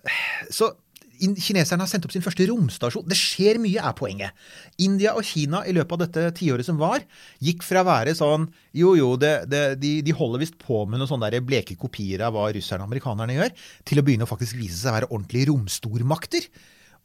[0.53, 0.73] så
[1.15, 3.07] Kineserne har sendt opp sin første romstasjon.
[3.09, 4.35] Det skjer mye, er poenget.
[4.83, 7.05] India og Kina i løpet av dette tiåret som var,
[7.45, 10.99] gikk fra å være sånn Jo, jo, det, det, de, de holder visst på med
[10.99, 13.55] noen sånne bleke kopier av hva russerne og amerikanerne gjør,
[13.87, 16.51] til å begynne å faktisk vise seg å være ordentlige romstormakter.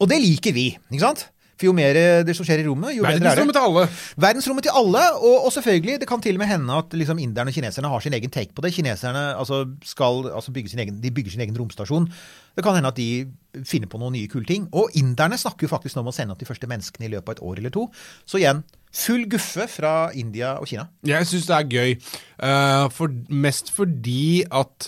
[0.01, 1.27] Og det liker vi, ikke sant?
[1.59, 3.25] For jo mer eh, det som skjer i rommet, jo bedre er det.
[3.27, 3.81] Verdensrommet til alle.
[4.23, 7.51] Verdensrommet til alle, og, og selvfølgelig, det kan til og med hende at liksom inderne
[7.51, 8.71] og kineserne har sin egen take på det.
[8.77, 12.07] Kineserne altså, skal altså, bygge sin egen, de bygger sin egen romstasjon.
[12.55, 13.27] Det kan hende at de
[13.67, 14.69] finner på noen nye kule ting.
[14.71, 17.27] Og inderne snakker jo faktisk nå om å sende opp de første menneskene i løpet
[17.27, 17.89] av et år eller to.
[18.23, 18.63] Så igjen,
[18.95, 20.87] full guffe fra India og Kina.
[21.07, 21.97] Jeg syns det er gøy,
[22.39, 24.85] Uh, for, mest fordi at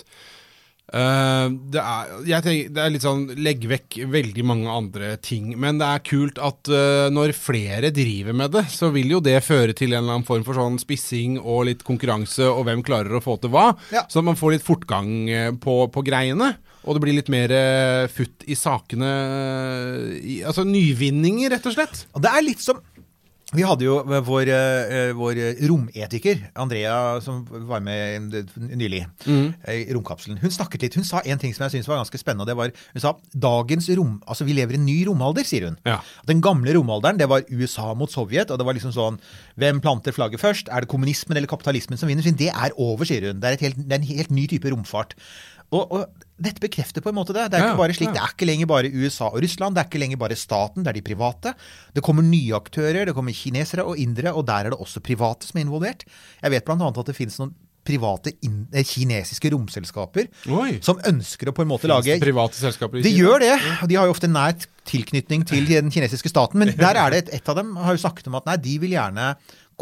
[0.92, 5.54] det, er, jeg tenker, det er litt sånn Legg vekk veldig mange andre ting.
[5.60, 9.38] Men det er kult at eh, når flere driver med det, så vil jo det
[9.46, 13.16] føre til en eller annen form for sånn spissing og litt konkurranse, og hvem klarer
[13.16, 13.70] å få til hva.
[13.94, 14.04] Ja.
[14.12, 16.52] Så man får litt fortgang eh, på, på greiene.
[16.82, 19.10] Og det blir litt mer eh, futt i sakene
[20.48, 22.06] Altså nyvinninger, rett og slett.
[22.12, 22.80] Og det er litt som
[23.52, 29.46] vi hadde jo vår, eh, vår rometiker, Andrea, som var med nylig mm.
[29.68, 30.40] i romkapselen.
[30.40, 32.48] Hun snakket litt, hun sa en ting som jeg syntes var ganske spennende.
[32.48, 35.78] det var, Hun sa dagens rom, altså vi lever i en ny romalder, sier hun.
[35.84, 36.00] Ja.
[36.28, 38.50] Den gamle romalderen det var USA mot Sovjet.
[38.50, 39.20] og det var liksom sånn,
[39.60, 40.72] Hvem planter flagget først?
[40.72, 42.24] Er det kommunismen eller kapitalismen som vinner?
[42.24, 43.40] Det er over, sier hun.
[43.40, 45.12] Det er, helt, det er en helt ny type romfart.
[45.72, 46.06] Og, og
[46.42, 47.48] dette bekrefter på en måte det.
[47.52, 49.90] Det er ikke bare slik, det er ikke lenger bare USA og Russland, det er
[49.90, 51.54] ikke lenger bare staten, det er de private.
[51.94, 55.48] Det kommer nye aktører, det kommer kinesere og indere, og der er det også private
[55.48, 56.06] som er involvert.
[56.42, 56.78] Jeg vet bl.a.
[56.92, 60.76] at det finnes noen private eh, kinesiske romselskaper Oi.
[60.84, 63.24] som ønsker å på en måte lage Private selskaper i de Kina.
[63.24, 63.56] gjør det.
[63.82, 64.54] og De har jo ofte nær
[64.88, 66.62] tilknytning til den kinesiske staten.
[66.62, 68.76] Men der er det et, et av dem har jo sagt om at nei, de
[68.82, 69.32] vil gjerne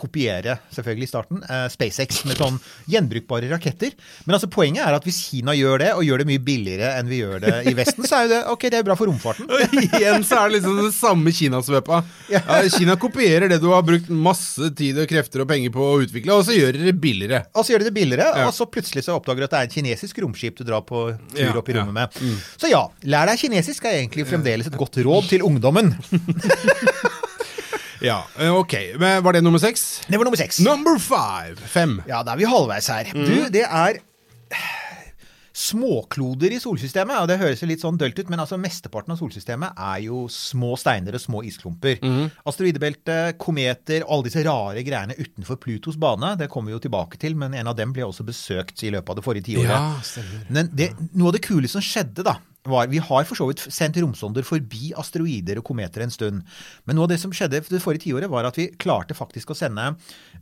[0.01, 2.57] kopiere, selvfølgelig i starten, eh, SpaceX med sånn
[2.91, 3.93] gjenbrukbare raketter.
[4.27, 7.11] Men altså poenget er at hvis Kina gjør det, og gjør det mye billigere enn
[7.11, 9.47] vi gjør det i Vesten, så er jo det ok, det er bra for romfarten.
[9.53, 12.01] Og igjen så er det liksom det samme Kinasvøpa.
[12.33, 12.41] Ja.
[12.73, 16.35] Kina kopierer det du har brukt masse tid og krefter og penger på å utvikle,
[16.37, 17.43] og så gjør de det billigere.
[17.55, 18.47] Og så gjør de det billigere, Ja.
[18.49, 21.07] og så plutselig så oppdager du at det er en kinesisk romskip du drar på
[21.35, 22.21] tur Ja, opp i rommet med.
[22.61, 25.93] Så ja, lær deg kinesisk er egentlig fremdeles et godt råd til ungdommen.
[28.01, 28.75] Ja, eh, ok.
[28.99, 30.01] Men Var det nummer seks?
[30.09, 30.61] Det var nummer seks.
[30.65, 31.57] Number five.
[31.69, 31.99] Fem.
[32.09, 33.11] Ja, da er vi halvveis her.
[33.13, 34.01] Du, det er
[35.61, 37.19] småkloder i solsystemet.
[37.21, 40.23] og Det høres jo litt sånn dølt ut, men altså mesteparten av solsystemet er jo
[40.33, 41.99] små steiner og små isklumper.
[42.49, 47.37] Asteroidebeltet, kometer, alle disse rare greiene utenfor Plutos bane, det kommer vi jo tilbake til,
[47.37, 49.69] men en av dem ble også besøkt i løpet av det forrige tiåret.
[49.69, 50.47] Ja.
[50.49, 53.63] Men det, noe av det kule som skjedde, da, var Vi har for så vidt
[53.73, 56.43] sendt romsonder forbi asteroider og kometer en stund.
[56.85, 59.57] Men noe av det som skjedde det forrige tiåret, var at vi klarte faktisk å
[59.57, 59.87] sende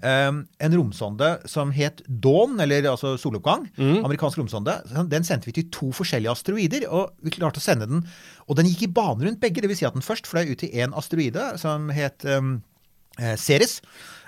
[0.02, 3.68] eh, en romsonde som het Dawn, eller altså soloppgang.
[4.02, 4.74] Amerikansk romsonde.
[5.12, 8.04] Den sendte vi til to forskjellige asteroider, og vi klarte å sende den.
[8.48, 9.62] Og den gikk i bane rundt begge.
[9.62, 13.78] Det vil si at den først fløy ut til én asteroide som het eh, Ceres.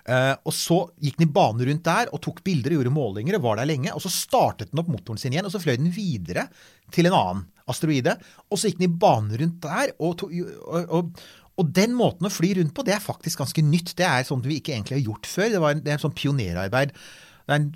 [0.08, 3.36] Uh, og så gikk den i bane rundt der og tok bilder og gjorde målinger
[3.36, 3.92] og var der lenge.
[3.94, 6.48] Og så startet den opp motoren sin igjen, og så fløy den videre
[6.94, 8.16] til en annen asteroide.
[8.50, 9.94] Og så gikk den i bane rundt der.
[10.02, 11.24] Og, og, og,
[11.60, 13.94] og den måten å fly rundt på, det er faktisk ganske nytt.
[13.98, 15.50] Det er sånt vi ikke egentlig har gjort før.
[15.54, 16.94] Det, var en, det er en sånn pionerarbeid.
[17.50, 17.68] Det er en,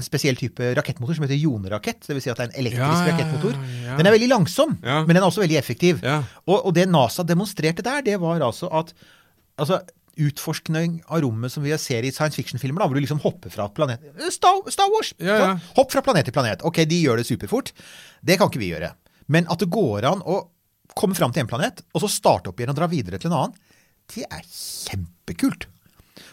[0.00, 2.02] en spesiell type rakettmotor som heter jonerakett.
[2.08, 2.24] Dvs.
[2.24, 3.58] Si at det er en elektrisk Ja, rakettmotor.
[3.86, 3.96] ja.
[4.00, 5.00] Den er veldig langsom, Ja.
[5.06, 6.00] men den er også veldig effektiv.
[6.02, 8.90] Og, og det NASA demonstrerte der, det var altså at
[9.62, 9.78] altså,
[10.22, 14.02] utforskning av rommet som vi ser i science fiction-filmer, hvor du liksom hopper fra planet
[14.34, 15.14] Star, Star Wars!
[15.78, 16.64] Hopp fra planet til planet.
[16.68, 17.70] Ok, de gjør det superfort.
[18.20, 18.90] Det kan ikke vi gjøre.
[19.26, 20.40] Men at det går an å
[20.98, 23.38] komme fram til en planet, og så starte opp igjen og dra videre til en
[23.38, 23.60] annen,
[24.12, 25.68] det er kjempekult.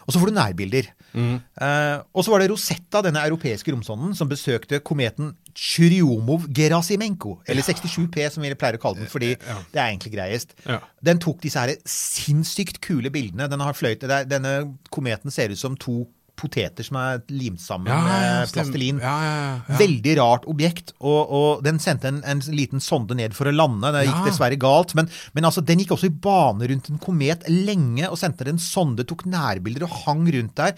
[0.06, 0.88] Og så får du nærbilder.
[1.14, 7.36] Eh, og så var det Rosetta, denne europeiske romsonden, som besøkte kometen Churyumov-Gerasimenko.
[7.50, 10.54] Eller 67P, som vi pleier å kalle den, fordi det er egentlig greiest.
[10.66, 10.80] Ja.
[11.04, 13.48] Den tok disse her sinnssykt kule bildene.
[13.50, 14.54] Den har fløyt, denne
[14.92, 16.04] kometen ser ut som to
[16.40, 18.98] poteter som er limt sammen Ja, ja, med plastelin.
[19.04, 19.34] Ja, ja,
[19.68, 19.76] ja.
[19.80, 20.94] Veldig rart objekt.
[20.98, 23.92] Og, og den sendte en, en liten sonde ned for å lande.
[23.94, 24.24] Det gikk Ja.
[24.30, 24.96] dessverre galt.
[24.98, 28.58] Men, men altså, den gikk også i bane rundt en komet lenge og sendte en
[28.62, 30.74] sonde, tok nærbilder og hang rundt der.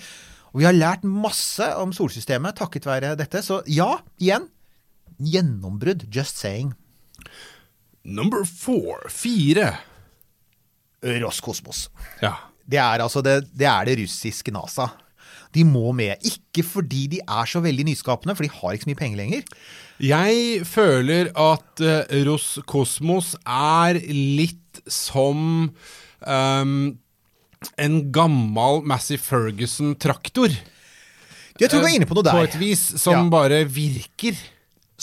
[0.52, 3.40] Og vi har lært masse om solsystemet takket være dette.
[3.46, 4.50] Så ja, igjen.
[5.22, 6.08] Gjennombrudd.
[6.12, 6.74] Just saying.
[8.04, 9.06] Number four.
[9.08, 9.70] Fire.
[11.02, 11.86] Roskosmos.
[12.22, 12.34] Ja.
[12.68, 14.86] Det er altså det, det er det russiske NASA.
[15.52, 16.16] De må med.
[16.24, 19.42] Ikke fordi de er så veldig nyskapende, for de har ikke så mye penger lenger.
[20.02, 25.70] Jeg føler at uh, Roskosmos er litt litt som
[26.20, 26.98] um,
[27.78, 30.52] en gammel Massey Ferguson-traktor.
[31.60, 32.34] Jeg tror du er inne på noe der.
[32.34, 33.28] På et vis som Ja.
[33.30, 34.36] bare virker.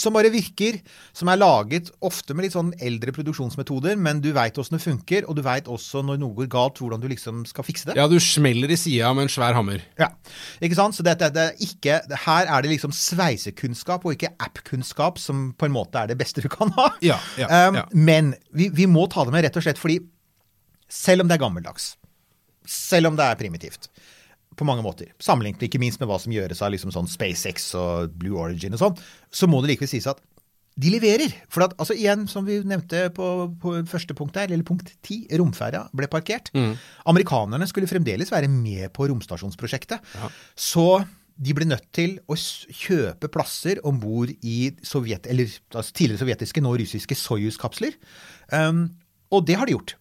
[0.00, 0.78] Som bare virker,
[1.16, 5.26] som er laget ofte med litt sånn eldre produksjonsmetoder, men du veit åssen det funker,
[5.28, 7.98] og du veit også når noe går galt, hvordan du liksom skal fikse det.
[8.00, 9.84] Ja, du smeller i sida med en svær hammer.
[10.00, 10.08] Ja,
[10.64, 10.96] ikke sant?
[10.96, 15.68] Så dette, det er ikke, her er det liksom sveisekunnskap og ikke app-kunnskap som på
[15.68, 16.90] en måte er det beste du kan ha.
[17.04, 17.82] Ja, ja, Um, ja.
[17.92, 19.98] Men vi, vi må ta det med rett og slett fordi
[20.90, 21.92] selv om det er gammeldags,
[22.70, 23.88] selv om det er primitivt
[24.58, 28.16] på mange måter, sammenlignet ikke minst med hva som gjøres av liksom sånn SpaceX og
[28.18, 28.98] Blue Origin og sånn,
[29.30, 30.20] så må det likevel sies at
[30.80, 31.32] de leverer.
[31.52, 33.26] For at, altså igjen, som vi nevnte på,
[33.60, 36.50] på første punkt der, eller punkt ti, romferja ble parkert.
[36.56, 36.72] Mm.
[37.10, 40.12] Amerikanerne skulle fremdeles være med på romstasjonsprosjektet.
[40.56, 41.02] Så
[41.40, 46.62] de ble nødt til å kjøpe plasser om bord i Sovjet, eller altså tidligere sovjetiske,
[46.64, 47.96] nå russiske Soyuz-kapsler.
[48.52, 48.86] Um,
[49.32, 49.96] og det har de gjort.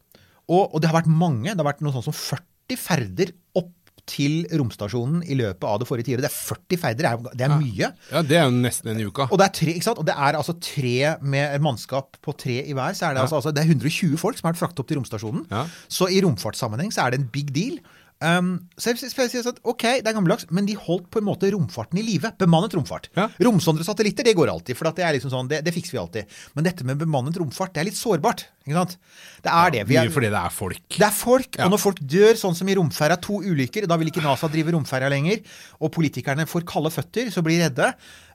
[0.49, 1.51] Og, og det har vært mange.
[1.51, 3.78] Det har vært noe sånn som 40 ferder opp
[4.09, 6.25] til romstasjonen i løpet av det forrige tiåret.
[6.25, 7.91] Det er 40 ferder, det er, mye.
[8.09, 9.29] Ja, det er jo nesten en uke.
[9.29, 10.01] Og det er tre, ikke sant?
[10.01, 12.97] Og det er altså tre med mannskap på tre i hver.
[12.97, 14.99] Så er det, altså, altså, det er 120 folk som har vært fraktet opp til
[15.01, 15.45] romstasjonen.
[15.53, 15.65] Ja.
[15.91, 17.79] Så i romfartssammenheng så er det en big deal.
[18.19, 21.27] Um, så jeg jeg, si at ok, det er gammeldags, men de holdt på en
[21.29, 22.33] måte romfarten i live.
[22.41, 23.07] Bemannet romfart.
[23.15, 23.29] Ja.
[23.47, 26.35] Romsondresatellitter, det går alltid, for det er liksom sånn, det, det fikser vi alltid.
[26.57, 28.43] Men dette med bemannet romfart, det er litt sårbart.
[28.67, 28.97] ikke sant?
[29.45, 29.83] Det er det.
[29.87, 30.83] Vi Mye er, fordi det er folk.
[30.97, 31.65] det er folk, Ja.
[31.65, 34.75] og når folk dør, sånn som i romferja, to ulykker, da vil ikke NASA drive
[34.75, 35.39] romferja lenger,
[35.79, 37.93] og politikerne får kalde føtter, så blir de redde.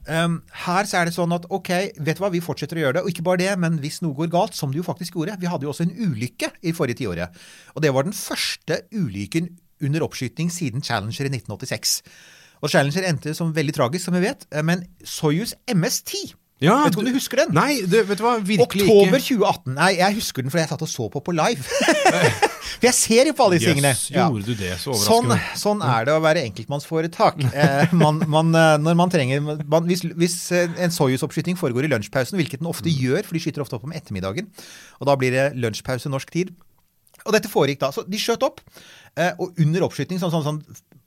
[0.08, 2.96] Um, her så er det sånn at ok, vet du hva, vi fortsetter å gjøre
[2.98, 5.36] det, og ikke bare det, men hvis noe går galt, som det jo faktisk gjorde,
[5.40, 9.48] vi hadde jo også en ulykke i forrige tiåret, og det var den første ulykken
[9.84, 11.98] under oppskyting siden Challenger i 1986.
[12.64, 16.94] Og Challenger endte som veldig tragisk, som vi vet, eh, men Soyuz MS-10, Ja, vet
[16.94, 17.50] du om du husker den?
[17.52, 19.34] Nei, det, vet du hva, virkelig Oktober ikke.
[19.36, 19.74] 2018.
[19.74, 21.64] Nei, jeg husker den fordi jeg satt og så på på live.
[22.74, 23.92] For jeg ser jo på alle disse tingene.
[24.12, 24.26] Ja.
[24.28, 27.40] gjorde du det så Sånn, sånn er det å være enkeltmannsforetak.
[27.50, 31.92] Eh, man, man, eh, når man trenger, man, hvis, hvis eh, en Soyuz-oppskyting foregår i
[31.92, 34.50] lunsjpausen, hvilket den ofte gjør, for de skyter ofte opp om ettermiddagen,
[35.00, 36.54] og da blir det lunsjpause norsk tid.
[37.24, 37.92] Og dette foregikk da.
[37.94, 38.60] Så de skjøt opp,
[39.38, 40.60] og under oppskyting, sånn, sånn, sånn,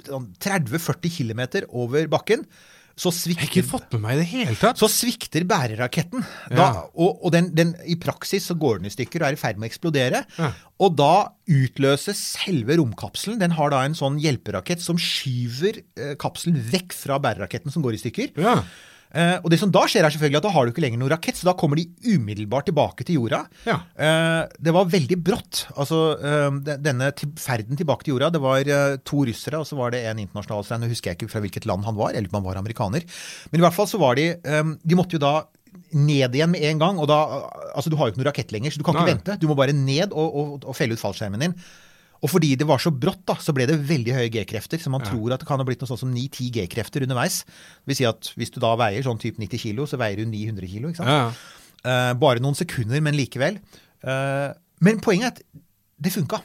[0.07, 1.41] sånn 30-40 km
[1.75, 2.45] over bakken,
[2.97, 4.79] så svikter, Jeg har ikke fått med meg i det hele tatt.
[4.81, 6.23] så svikter bæreraketten.
[6.49, 6.85] Da, Ja.
[6.97, 9.59] og og den, den, i praksis så går den i stykker og er i ferd
[9.61, 10.23] med å eksplodere.
[10.39, 10.51] Ja.
[10.81, 13.37] Og da utløses selve romkapselen.
[13.37, 17.93] Den har da en sånn hjelperakett som skyver eh, kapselen vekk fra bæreraketten som går
[17.99, 18.33] i stykker.
[18.41, 18.63] Ja.
[19.15, 21.13] Eh, og det som da skjer, er selvfølgelig at da har du ikke lenger noen
[21.13, 23.43] rakett, så da kommer de umiddelbart tilbake til jorda.
[23.67, 23.79] Ja.
[23.95, 25.63] Uh, det var veldig brått.
[25.79, 28.71] Altså, uh, denne ferden tilbake til jorda, det var
[29.07, 30.83] to russere, og så var det en internasjonal stein.
[30.83, 33.05] Nå husker jeg ikke fra hvilket land han var, eller om han var amerikaner.
[33.51, 35.39] Men i hvert fall så var de um, De måtte jo da
[35.95, 37.19] ned igjen med en gang, og da
[37.77, 39.35] Altså, du har jo ikke noen rakett lenger, så du kan ikke vente.
[39.39, 41.53] Du må bare ned og, og, og felle ut fallskjermen din.
[42.23, 44.81] Og fordi det var så brått, da, så ble det veldig høye G-krefter.
[44.81, 47.43] Så man tror at det kan ha blitt noe sånn som 9-10 G-krefter underveis.
[47.45, 50.29] Det vil si at hvis du da veier sånn typ 90 kilo, så veier du
[50.29, 50.91] 900 kilo.
[50.91, 51.13] ikke sant?
[51.13, 51.31] Ja.
[51.87, 53.61] Uh, bare noen sekunder, men likevel.
[54.01, 54.51] Uh,
[54.83, 55.65] men poenget er at
[55.97, 56.41] det funka.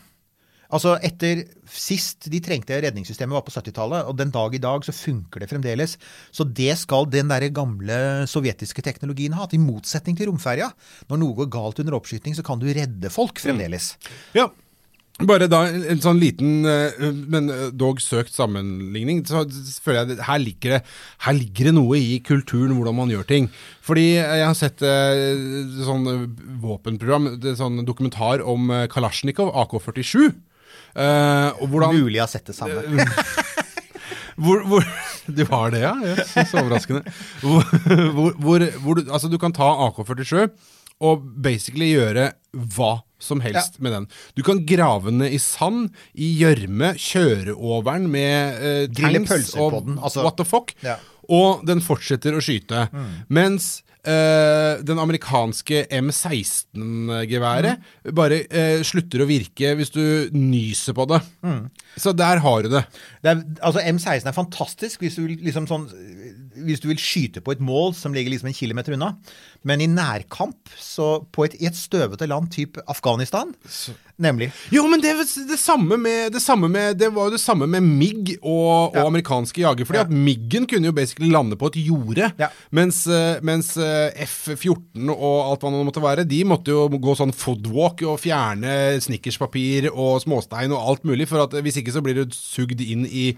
[0.72, 4.92] Altså etter Sist de trengte redningssystemet var på 70-tallet, og den dag i dag så
[4.92, 5.94] funker det fremdeles.
[6.32, 7.96] Så det skal den der gamle
[8.28, 9.46] sovjetiske teknologien ha.
[9.46, 10.68] At I motsetning til romferja.
[11.08, 13.94] Når noe går galt under oppskyting, så kan du redde folk fremdeles.
[14.36, 14.50] Ja.
[15.28, 19.22] Bare da en sånn liten, eh, men eh, dog søkt sammenligning.
[19.28, 19.44] Så
[19.84, 20.80] føler jeg at her, ligger det,
[21.26, 23.50] her ligger det noe i kulturen, hvordan man gjør ting.
[23.84, 25.34] Fordi jeg har sett eh,
[25.86, 26.08] sånn
[26.62, 30.32] våpenprogram, sånn dokumentar om Kalasjnikov, AK-47.
[30.92, 33.06] Eh, og hvordan Mulig jeg har sett det samme.
[34.42, 34.86] hvor, hvor,
[35.38, 35.94] du har det, ja?
[36.04, 37.04] Yes, så overraskende.
[37.40, 40.50] Hvor, hvor altså du kan ta AK-47
[41.02, 42.30] og basically gjøre
[42.76, 44.06] hva som helst med den.
[44.36, 49.62] Du kan grave den i sand, i gjørme, kjøre over den med eh, Grille pølser
[49.62, 50.24] og på den, altså.
[50.26, 50.96] what the fuck, Ja.
[51.30, 52.88] og den fortsetter å skyte.
[53.30, 53.70] Mens
[54.02, 55.84] eh, den amerikanske
[56.82, 60.02] M16-geværet bare eh, slutter å virke hvis du
[60.34, 61.20] nyser på det.
[62.02, 62.84] Så der har du det.
[63.22, 65.86] Det er, altså M16 er fantastisk hvis du, liksom sånn,
[66.56, 69.14] hvis du vil skyte på et mål som ligger liksom en kilometer unna.
[69.64, 73.52] Men i nærkamp, så på et, i et støvete land type Afghanistan,
[74.22, 75.12] nemlig Jo, men det,
[75.48, 78.96] det, samme med, det, samme med, det var jo det samme med MIG og, og
[78.98, 79.06] Ja.
[79.06, 79.84] amerikanske jager.
[79.86, 80.04] Fordi Ja.
[80.04, 82.32] at MIG-en kunne jo basically lande på et jorde.
[82.38, 82.48] Ja.
[82.70, 87.16] Mens, eh, mens eh, F-14 og alt hva det måtte være, de måtte jo gå
[87.18, 91.28] sånn foodwalk og fjerne snickerspapir og småstein og alt mulig.
[91.30, 93.30] For at hvis ikke så blir du sugd inn i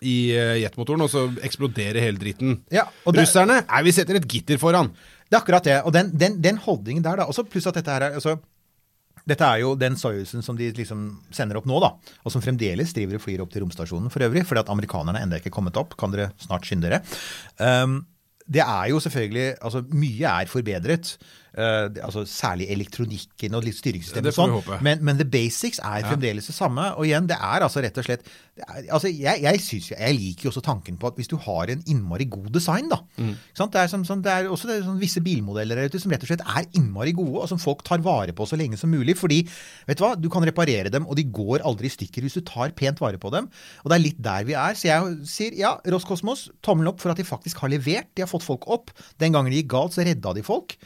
[0.00, 2.56] i eh, jetmotoren, og så eksploderer hele dritten.
[2.72, 4.90] Ja, Russerne Nei, vi setter et gitter foran.
[5.28, 5.76] Det er akkurat det.
[5.86, 7.28] Og den, den, den holdningen der, da.
[7.28, 8.38] Også pluss at dette her er altså,
[9.28, 11.92] Dette er jo den Soyuzen som de liksom sender opp nå, da.
[12.26, 14.42] Og som fremdeles driver og flyr opp til romstasjonen for øvrig.
[14.48, 15.94] Fordi at amerikanerne ennå ikke er kommet opp.
[16.00, 17.02] Kan dere snart skynde dere.
[17.62, 18.00] Um,
[18.50, 21.14] det er jo selvfølgelig Altså, mye er forbedret.
[21.52, 24.80] Uh, altså Særlig elektronikken og litt styringssystemet og sånn.
[24.86, 26.86] Men, men the basics er fremdeles det samme.
[26.96, 28.24] Og igjen, det er altså rett og slett
[28.56, 31.70] er, altså jeg, jeg, synes, jeg liker jo også tanken på at hvis du har
[31.72, 33.34] en innmari god design, da Mm.
[33.54, 33.72] sant?
[33.74, 36.22] Det, er som, som, det er også det er sånn visse bilmodeller ute som rett
[36.24, 39.16] og slett er innmari gode, og som folk tar vare på så lenge som mulig.
[39.20, 39.42] Fordi
[39.88, 42.42] vet du hva, du kan reparere dem, og de går aldri i stykker hvis du
[42.48, 43.48] tar pent vare på dem.
[43.84, 44.76] Og det er litt der vi er.
[44.78, 48.08] Så jeg sier ja, Roskosmos, tommelen opp for at de faktisk har levert.
[48.16, 48.92] De har fått folk opp.
[49.20, 50.76] Den gangen det gikk galt, så redda de folk.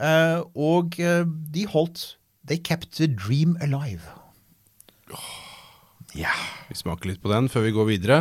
[0.00, 2.16] Eh, og eh, de holdt
[2.48, 4.00] They kept the dream alive.
[6.16, 6.32] Ja.
[6.70, 8.20] Vi smaker litt på den før vi går videre.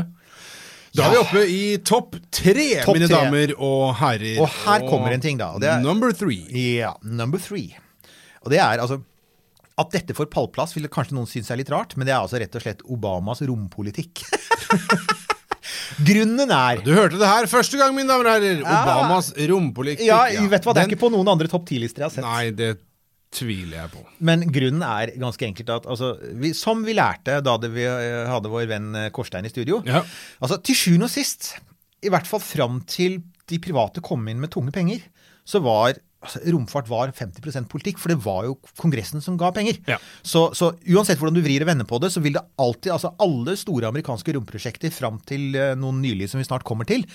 [0.94, 4.40] Da er vi oppe i topp tre, Topp mine damer og herrer.
[4.42, 5.52] Og her kommer en ting, da.
[5.56, 6.44] og er- Number three.
[6.78, 7.78] Ja, number three.
[8.44, 9.02] Og det er altså
[9.80, 12.36] At dette får pallplass, vil kanskje noen synes er litt rart, men det er altså
[12.42, 14.26] rett og slett Obamas rompolitikk.
[16.06, 18.62] Grunnen er Du hørte det her første gang, mine damer og herrer.
[18.64, 20.06] Obamas rompolitikk.
[20.08, 22.26] Ja, vet hva, det er ikke på noen andre topp ti-lister jeg har sett.
[22.28, 22.76] Nei, det
[23.36, 24.04] tviler jeg på.
[24.26, 28.24] Men grunnen er ganske enkelt at altså, vi, Som vi lærte da det vi eh,
[28.26, 30.02] hadde vår venn Korstein i studio Ja.
[30.42, 31.52] Altså, Til sjuende og sist,
[32.02, 35.04] i hvert fall fram til de private kom inn med tunge penger,
[35.46, 39.80] så var altså, romfart var 50% politikk, for det var jo Kongressen som ga penger.
[39.90, 40.00] Ja.
[40.22, 43.14] Så, så uansett hvordan du vrir og vender på det, så vil det alltid altså
[43.20, 47.06] Alle store amerikanske romprosjekter fram til eh, noen nylige som vi snart kommer til,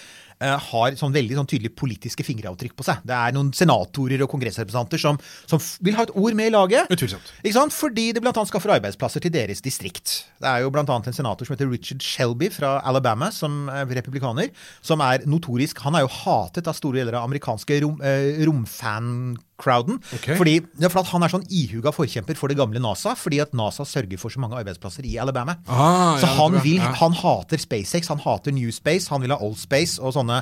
[0.68, 3.02] har sånn veldig sånn tydelige politiske fingeravtrykk på seg.
[3.07, 5.18] Det er noen senatorer og kongressrepresentanter som,
[5.50, 6.90] som vil ha et ord med i laget.
[6.92, 7.33] Utvilsomt.
[7.42, 7.76] Ikke sant?
[7.76, 8.33] Fordi det bl.a.
[8.48, 10.16] skaffer arbeidsplasser til deres distrikt.
[10.42, 10.85] Det er jo bl.a.
[10.85, 14.52] en senator som heter Richard Shelby fra Alabama, som er republikaner,
[14.85, 20.00] som er notorisk Han er jo hatet av store deler av amerikanske rom, eh, romfan-crowden.
[20.14, 20.37] okay.
[20.38, 23.54] Fordi, ja, for at han er sånn ihuga forkjemper for det gamle NASA, fordi at
[23.57, 25.57] NASA sørger for så mange arbeidsplasser i Alabama.
[25.68, 29.40] Ah, så ja, han, vil, han hater SpaceX, han hater New Space, han vil ha
[29.44, 30.33] Old Space og sånne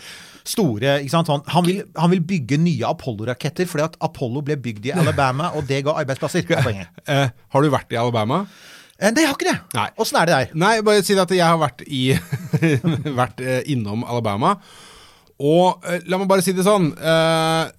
[0.42, 1.28] store ikke sant?
[1.30, 5.52] Han, han, vil, han vil bygge nye Apollo-raketter, fordi at Apollo ble bygd i Alabama,
[5.58, 6.46] og det ga arbeidsplasser.
[6.48, 6.86] Er.
[7.12, 8.44] Eh, har du vært i Alabama?
[8.98, 9.58] Eh, Det har ikke det.
[9.74, 9.88] Nei.
[10.02, 10.56] Åssen er det der?
[10.62, 12.04] Nei, bare si at jeg har vært, i,
[13.20, 14.56] vært eh, innom Alabama.
[15.42, 16.92] Og eh, la meg bare si det sånn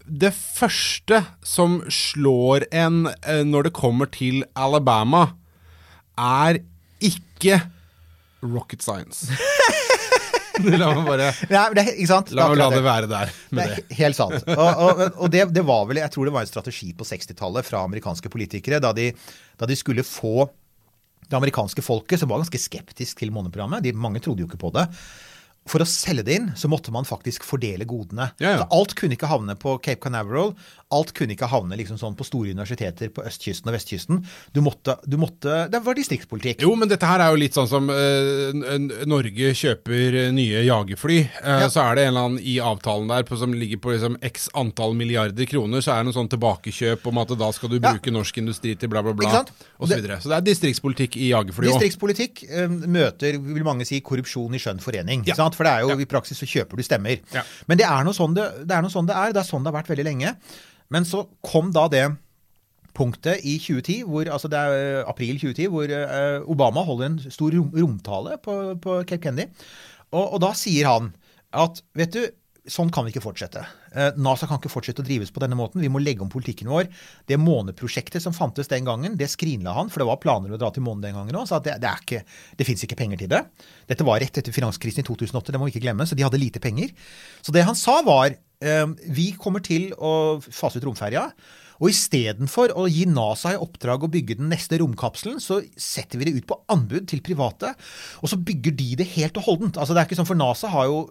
[0.03, 3.05] Det første som slår en
[3.47, 5.29] når det kommer til Alabama,
[6.19, 6.59] er
[7.03, 7.61] ikke
[8.43, 9.31] rocket science.
[10.81, 12.33] la meg bare Nei, det ikke sant?
[12.37, 13.83] La, la det være der med det.
[13.89, 13.97] det.
[13.99, 14.43] helt sant.
[14.53, 17.67] Og, og, og det, det var vel, jeg tror det var en strategi på 60-tallet
[17.67, 19.09] fra amerikanske politikere, da de,
[19.59, 20.47] da de skulle få
[21.23, 24.73] det amerikanske folket, som var ganske skeptisk til måneprogrammet, de, mange trodde jo ikke på
[24.75, 24.85] det,
[25.69, 28.31] for å selge det inn, så måtte man faktisk fordele godene.
[28.43, 28.63] Ja, ja.
[28.63, 30.51] Så alt kunne ikke havne på Cape Canaveral.
[30.93, 34.19] Alt kunne ikke havne liksom sånn på store universiteter på østkysten og vestkysten.
[34.53, 36.61] Du måtte, du måtte Det var distriktspolitikk.
[36.61, 38.51] Jo, men dette her er jo litt sånn som uh,
[39.09, 41.19] Norge kjøper eh, nye jagerfly.
[41.39, 41.69] Uh, Ja.
[41.71, 44.49] Så er det en eller annen i avtalen der på, som ligger på liksom x
[44.57, 48.11] antall milliarder kroner, så er det noe sånn tilbakekjøp om at da skal du bruke
[48.13, 49.43] norsk industri til bla, bla, bla,
[49.77, 49.87] osv.
[49.87, 50.19] så videre.
[50.21, 51.77] Så det er distriktspolitikk i jagerfly òg.
[51.77, 55.23] Distriktspolitikk uh, møter, vil mange si, korrupsjon i skjønn forening.
[55.23, 55.52] Ikke sant?
[55.55, 55.97] For det er jo Ja.
[56.01, 57.19] i praksis så kjøper du stemmer.
[57.33, 57.43] Ja.
[57.67, 58.81] Men det er sånn det, det er.
[58.81, 59.31] noe sånn det er.
[59.33, 60.35] Det er sånn det har vært veldig lenge.
[60.89, 62.05] Men så kom da det
[62.93, 67.31] punktet i 2010, hvor, altså det er eh, april 2010, hvor eh, Obama holder en
[67.33, 69.47] stor rom, romtale på, på Cape Kennedy.
[70.13, 71.13] Og, og da sier han
[71.57, 72.21] at vet du,
[72.69, 73.61] sånn kan vi ikke fortsette.
[73.91, 75.81] Eh, NASA kan ikke fortsette å drives på denne måten.
[75.83, 76.87] Vi må legge om politikken vår.
[77.27, 80.69] Det måneprosjektet som fantes den gangen, det skrinla han, for det var planer å dra
[80.73, 81.49] til månen den gangen òg.
[81.49, 82.21] Så det, det, ikke,
[82.59, 83.41] det fins ikke penger til det.
[83.91, 86.39] Dette var rett etter finanskrisen i 2008, det må vi ikke glemme, så de hadde
[86.39, 86.93] lite penger.
[87.43, 91.27] Så det han sa var eh, vi kommer til å fase ut romferja.
[91.83, 96.29] Og istedenfor å gi NASA i oppdrag å bygge den neste romkapselen, så setter vi
[96.29, 97.73] det ut på anbud til private,
[98.21, 99.81] og så bygger de det helt og holdent.
[99.81, 101.01] Altså det er ikke sånn, for NASA har jo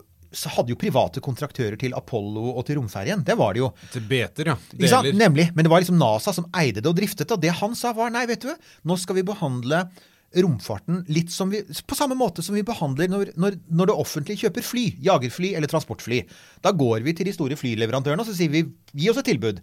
[0.55, 3.25] hadde jo private kontraktører til Apollo og til romferjen.
[3.27, 3.73] Det var det jo.
[3.93, 4.57] Til beter, ja.
[4.73, 5.11] Deler.
[5.17, 5.51] Nemlig.
[5.57, 7.37] Men det var liksom NASA som eide det og driftet det.
[7.37, 8.53] Og det han sa var nei, vet du,
[8.89, 9.85] nå skal vi behandle
[10.33, 14.47] romfarten litt som vi, på samme måte som vi behandler når, når, når det offentlige
[14.47, 16.23] kjøper fly, jagerfly eller transportfly.
[16.65, 18.65] Da går vi til de store flyleverandørene og så sier vi
[18.97, 19.61] gi oss et tilbud.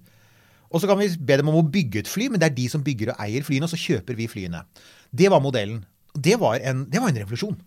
[0.70, 2.68] Og så kan vi be dem om å bygge et fly, men det er de
[2.70, 4.62] som bygger og eier flyene, og så kjøper vi flyene.
[5.10, 5.82] Det var modellen.
[6.14, 7.58] Det var en, det var en revolusjon.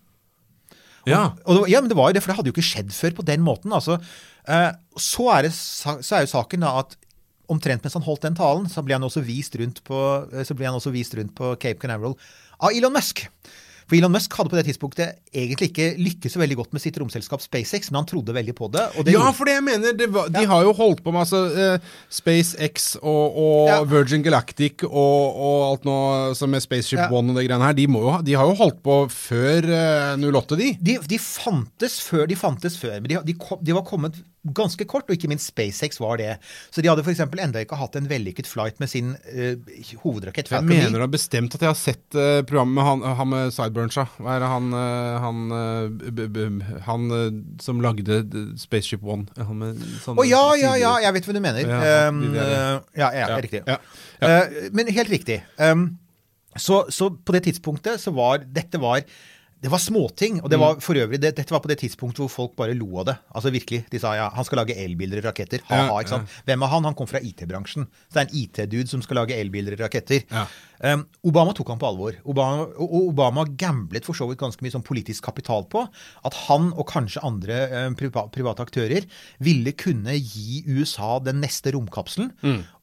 [1.09, 1.33] Ja.
[1.45, 3.17] Og det, ja, men det var jo det, for det hadde jo ikke skjedd før
[3.19, 3.75] på den måten.
[3.75, 3.99] Altså,
[4.47, 6.97] eh, så, er det, så er jo saken da at
[7.53, 9.99] omtrent mens han holdt den talen, så ble han også vist rundt på,
[10.33, 12.17] eh, så ble han også vist rundt på Cape Canaveral
[12.63, 13.27] av Elon Musk.
[13.93, 16.97] For Elon Musk hadde på det tidspunktet egentlig ikke lykkes så veldig godt med sitt
[16.97, 18.87] romselskap SpaceX, men han trodde veldig på det.
[19.05, 21.43] Det Ja, for det jeg mener, det var, de har jo holdt på med altså,
[21.53, 23.77] eh, SpaceX og, og Ja.
[23.93, 25.99] Virgin Galactic og, og alt nå
[26.39, 27.11] som med Spaceship Ja.
[27.13, 27.77] One og det greiene her.
[27.77, 30.73] De, må jo, de har jo holdt på før eh, 08, de.
[30.81, 34.87] de, de fantes før de fantes før, men de, de, kom, de var kommet ganske
[34.91, 36.33] kort, og ikke minst SpaceX var det.
[36.75, 37.23] Så de hadde f.eks.
[37.23, 39.55] enda ikke hatt en vellykket flight med sin uh,
[40.03, 40.51] hovedrakett.
[40.51, 43.55] Jeg mener du har bestemt at jeg har sett uh, programmet med han, han med
[43.55, 43.99] Sideburns.
[44.19, 49.29] Hva er det han eh, Han, uh, han eh, som lagde eh, Spaceship One?
[49.39, 51.63] Han med sånne Å ja, ja, ja, jeg vet hva du mener.
[51.67, 52.45] Ja, Um, ja.
[52.97, 53.61] ja, ja, riktig.
[54.73, 55.37] men helt riktig.
[55.61, 55.99] Um,
[56.57, 59.05] så, så på det tidspunktet så var dette var
[59.63, 60.41] det var småting.
[60.43, 60.63] Og det Mm.
[60.67, 63.15] var for øvrig, det, dette var på det tidspunktet hvor folk bare lo av det.
[63.35, 65.63] Altså virkelig, De sa ja, han skal lage elbiler og raketter.
[65.69, 66.29] Ha-ha, ikke sant.
[66.47, 66.85] Hvem er han?
[66.89, 67.87] Han kom fra IT-bransjen.
[68.11, 70.25] Så det er en IT-dude som skal lage elbiler og raketter.
[70.33, 70.47] Ja.
[70.83, 72.17] Um, Obama tok han på alvor.
[72.27, 75.85] Obama, og Obama gamblet for så vidt ganske mye sånn politisk kapital på
[76.27, 79.07] at han og kanskje andre um, priva, private aktører
[79.39, 82.33] ville kunne gi USA den neste romkapselen.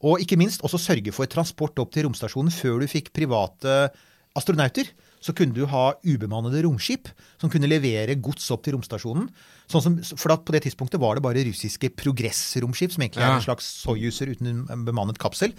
[0.00, 3.90] Og ikke minst også sørge for transport opp til romstasjonen før du fikk private
[4.34, 4.88] astronauter.
[5.20, 7.10] Så kunne du ha ubemannede romskip
[7.40, 9.28] som kunne levere gods opp til romstasjonen.
[9.70, 13.36] Sånn som, for at på det tidspunktet var det bare russiske progressromskip, som egentlig er
[13.36, 15.52] en slags Soyuzer uten en bemannet kapsel.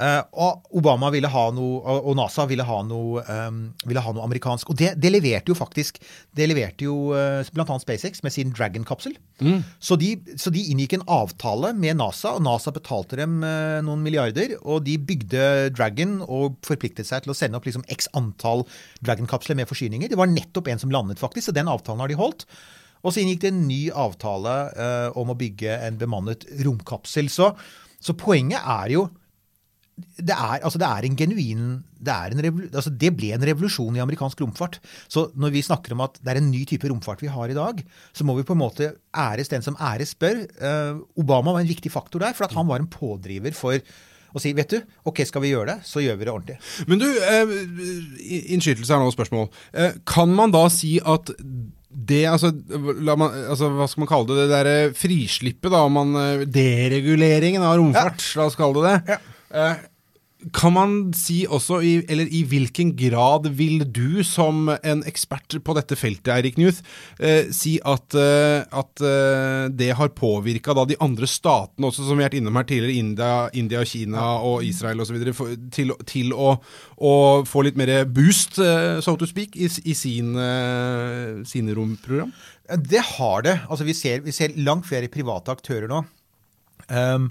[0.00, 4.24] Eh, og Obama ville ha noe, og NASA ville ha noe, um, ville ha noe
[4.24, 4.72] amerikansk.
[4.72, 6.00] Og det, det leverte jo faktisk
[6.36, 7.76] Det leverte jo uh, bl.a.
[7.82, 9.18] SpaceX med sin Dragon-kapsel.
[9.80, 14.04] Så, de, så de inngikk en avtale med NASA, og NASA betalte dem uh, noen
[14.04, 14.56] milliarder.
[14.62, 18.64] Og de bygde Dragon og forpliktet seg til å sende opp liksom x antall
[19.04, 20.08] Dragon-kapsler med forsyninger.
[20.08, 22.48] Det var nettopp en som landet, faktisk, så den avtalen har de holdt.
[23.04, 27.28] Og så inngikk det en ny avtale uh, om å bygge en bemannet romkapsel.
[27.32, 27.52] Så,
[28.00, 29.08] så poenget er jo
[30.16, 31.64] det er, altså det er en genuin
[32.00, 34.78] det, er en altså det ble en revolusjon i amerikansk romfart.
[35.10, 37.56] Så når vi snakker om at det er en ny type romfart vi har i
[37.56, 37.82] dag,
[38.16, 40.46] så må vi på en måte æres den som æres bør.
[40.60, 43.76] Uh, Obama var en viktig faktor der, for at han var en pådriver for
[44.30, 44.78] å si vet du,
[45.10, 46.56] ok, skal vi gjøre det, så gjør vi det ordentlig.
[46.86, 47.54] Men du, eh,
[48.54, 49.48] innskytelse er nå spørsmål.
[49.74, 51.32] Eh, kan man da si at
[51.90, 52.52] det, altså,
[53.02, 54.36] la man, altså Hva skal man kalle det?
[54.38, 59.18] Det derre frislippet, da, om man, eh, dereguleringen av romfart, la oss kalle det det.
[59.50, 59.80] Eh,
[60.56, 65.74] kan man si også, i, eller i hvilken grad vil du som en ekspert på
[65.76, 66.80] dette feltet, Eirik Newth,
[67.18, 72.24] eh, si at, eh, at eh, det har påvirka de andre statene også, som vi
[72.24, 75.20] har vært innom her tidligere, India, India Kina og Israel osv.,
[75.74, 76.54] til, til å,
[76.96, 77.14] å
[77.48, 82.32] få litt mer boost, eh, so to speak, i, i sin, eh, sine romprogram?
[82.70, 83.58] Det har det.
[83.68, 86.04] Altså vi ser, vi ser langt flere private aktører nå.
[86.90, 87.28] Um,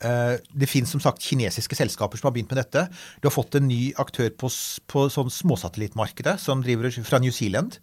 [0.00, 2.86] det finnes som sagt kinesiske selskaper som har begynt med dette.
[3.20, 4.48] Du har fått en ny aktør på,
[4.88, 7.76] på sånn småsatellittmarkedet som driver fra New Zealand.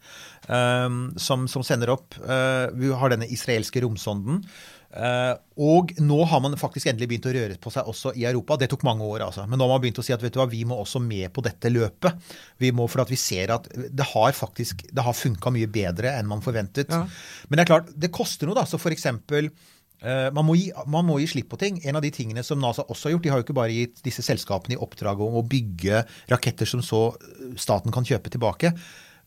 [0.47, 4.41] um, som, som sender opp eh, Vi har denne israelske romsonden.
[4.87, 8.55] Eh, og nå har man faktisk endelig begynt å røre på seg også i Europa.
[8.57, 9.45] Det tok mange år, altså.
[9.49, 11.29] Men nå har man begynt å si at vet du hva, vi må også med
[11.35, 12.29] på dette løpet.
[12.63, 16.15] Vi må, For at vi ser at det har faktisk det har funka mye bedre
[16.17, 16.93] enn man forventet.
[16.93, 17.03] Ja.
[17.47, 18.65] Men det er klart, det koster noe, da.
[18.69, 21.79] Så for eksempel eh, man, må gi, man må gi slipp på ting.
[21.87, 24.01] En av de tingene som NASA også har gjort, de har jo ikke bare gitt
[24.05, 28.73] disse selskapene i oppdrag om å bygge raketter som så eh, staten kan kjøpe tilbake.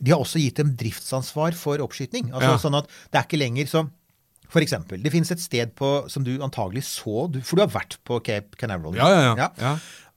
[0.00, 2.30] De har også gitt dem driftsansvar for oppskyting.
[2.32, 2.60] Altså Ja.
[2.62, 3.88] sånn at det er ikke lenger så
[4.50, 7.68] For eksempel, det finnes et sted på, som du antagelig så, du, for du har
[7.70, 8.96] vært på Cape Canaveral.
[8.98, 9.48] Ja, ja, ja.
[9.62, 9.76] Ja.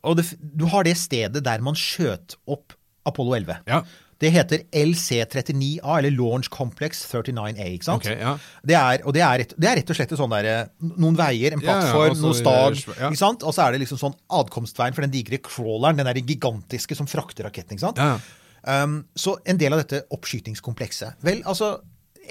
[0.10, 2.74] Og det, du har det stedet der man skjøt opp
[3.06, 3.60] Apollo 11.
[3.70, 3.84] Ja.
[4.24, 7.67] Det heter LC39A, eller Launch Complex 39A.
[7.76, 8.05] ikke sant?
[8.05, 8.36] Okay, ja.
[8.63, 11.63] det er, det er, rett, det er rett og slett sånn der, noen veier, en
[11.63, 12.80] Ja, ja, plattform, altså, noe stag.
[12.95, 13.09] ja.
[13.11, 13.43] ikke sant?
[13.43, 17.09] Og så er det liksom sånn adkomstveien for den digre crawleren, den der gigantiske som
[17.09, 17.76] frakter raketten.
[17.76, 17.99] ikke sant?
[17.99, 18.15] Ja.
[18.63, 21.19] Um, så en del av dette oppskytingskomplekset.
[21.28, 21.76] Vel, altså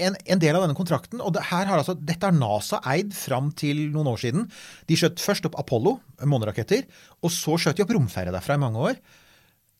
[0.00, 3.50] en, en del av denne kontrakten, og det, har altså, dette har NASA eid fram
[3.58, 4.46] til noen år siden.
[4.88, 6.86] De skjøt først opp Apollo, måneraketter,
[7.20, 9.02] og så skjøt de opp romferja derfra i mange år.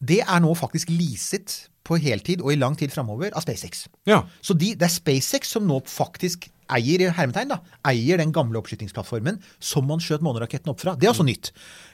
[0.02, 3.86] Det er nå faktisk leaset på heltid og i lang tid framover av SpaceX.
[4.08, 4.22] Ja.
[4.42, 7.58] Så de, det er SpaceX som nå faktisk eier hermetegn da,
[7.90, 10.94] eier den gamle oppskytingsplattformen som man skjøt måneraketten opp fra.
[10.96, 11.52] Det er også nytt.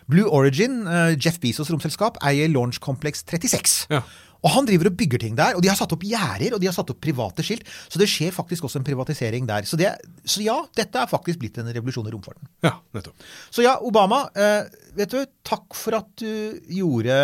[0.09, 3.89] Blue Origin, eh, Jeff Bezos romselskap, eier Launch Complex 36.
[3.93, 4.05] Ja.
[4.39, 6.69] Og han driver og bygger ting der, og de har satt opp gjerder og de
[6.69, 7.67] har satt opp private skilt.
[7.91, 9.67] Så det skjer faktisk også en privatisering der.
[9.67, 9.91] Så, det,
[10.23, 12.47] så ja, dette er faktisk blitt en revolusjon i romfarten.
[12.67, 13.27] ja, nettopp.
[13.51, 17.19] Så ja, Obama, eh, vet du, takk for at du gjorde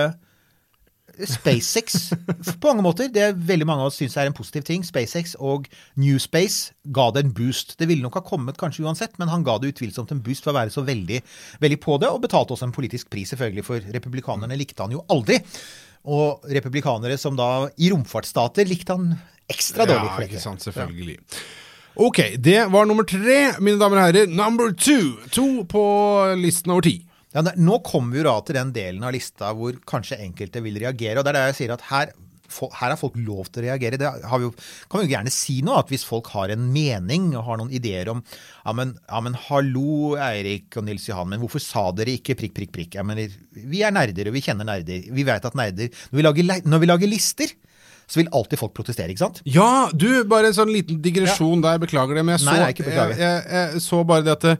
[1.28, 2.10] SpaceX
[2.60, 3.08] på mange måter.
[3.12, 4.84] Det er veldig mange av oss syns er en positiv ting.
[4.86, 5.68] SpaceX og
[6.00, 7.76] New Space ga det en boost.
[7.80, 10.54] Det ville nok ha kommet kanskje uansett, men han ga det utvilsomt en boost for
[10.54, 11.20] å være så veldig,
[11.64, 15.04] veldig på det, og betalte også en politisk pris, selvfølgelig, for republikanerne likte han jo
[15.12, 15.40] aldri.
[16.04, 19.14] Og republikanere som da i romfartsstater likte han
[19.50, 20.10] ekstra dårlig.
[20.10, 21.18] Ja, ikke sant, selvfølgelig.
[21.94, 24.26] Ok, det var nummer tre, mine damer og herrer.
[24.26, 25.14] Number two.
[25.30, 25.82] To på
[26.40, 26.96] listen over ti.
[27.34, 31.18] Ja, nå kommer vi da til den delen av lista hvor kanskje enkelte vil reagere.
[31.18, 32.12] og det er der jeg sier at her,
[32.62, 33.98] her har folk lov til å reagere.
[33.98, 34.52] Det vi jo,
[34.90, 37.74] kan vi jo gjerne si nå, at hvis folk har en mening og har noen
[37.74, 42.14] ideer om ja men, ja, men hallo, Eirik og Nils Johan, men hvorfor sa dere
[42.14, 42.98] ikke prikk, prikk, prikk?
[43.00, 45.10] Ja, men vi er nerder, og vi kjenner nerder.
[45.10, 47.58] Vi vet at nerder Når vi lager, når vi lager lister,
[48.06, 49.40] så vil alltid folk protestere, ikke sant?
[49.48, 52.88] Ja, du, bare en sånn liten digresjon der, beklager det, men jeg så, Nei, jeg.
[52.88, 54.54] Jeg, jeg, jeg så bare det at det,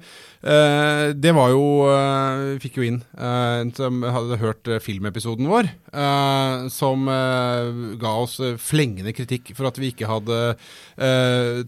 [0.54, 5.48] eh, det var jo uh, Vi fikk jo inn en som hadde hørt eh, filmepisoden
[5.50, 5.70] vår,
[6.72, 7.06] som
[8.00, 10.38] ga oss flengende kritikk for at vi ikke hadde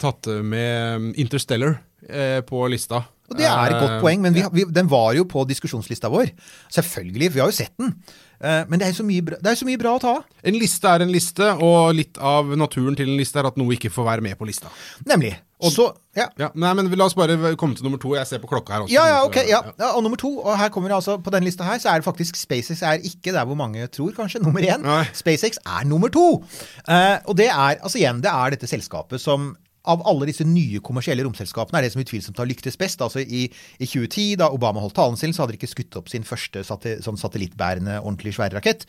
[0.02, 3.04] tatt med Interstellar eh, på lista.
[3.26, 6.10] Og det er et godt Eh, poeng, men vi, vi, den var jo på diskusjonslista
[6.12, 6.30] vår.
[6.72, 7.94] Selvfølgelig, for vi har jo sett den.
[8.36, 9.06] Eh, Men det er jo så
[9.50, 10.24] er så mye bra å ta av.
[10.44, 13.74] En liste er en liste, og litt av naturen til en liste er at noe
[13.74, 14.70] ikke får være med på lista.
[15.08, 15.34] Nemlig.
[15.64, 15.86] Og så
[16.16, 16.26] ja.
[16.36, 18.12] Ja, nei, men La oss bare komme til nummer to.
[18.14, 18.92] Jeg ser på klokka her også.
[18.92, 19.40] Ja, ja, ok.
[19.48, 19.62] Ja.
[19.80, 19.90] ja.
[19.96, 22.08] Og nummer to, og her kommer det altså på den lista her, så er det
[22.08, 24.84] faktisk SpaceX er ikke der hvor mange tror, kanskje, nummer én.
[24.84, 25.04] Nei.
[25.16, 26.42] SpaceX er nummer to.
[26.84, 29.54] Uh, og det er, altså igjen, det er dette selskapet som
[29.86, 33.00] av alle disse nye kommersielle romselskapene er det som utvilsomt har lyktes best.
[33.04, 33.44] Altså I,
[33.78, 36.62] i 2010, da Obama holdt talen sin, så hadde de ikke skutt opp sin første
[36.66, 38.86] sati sånn satellittbærende, ordentlig svære rakett.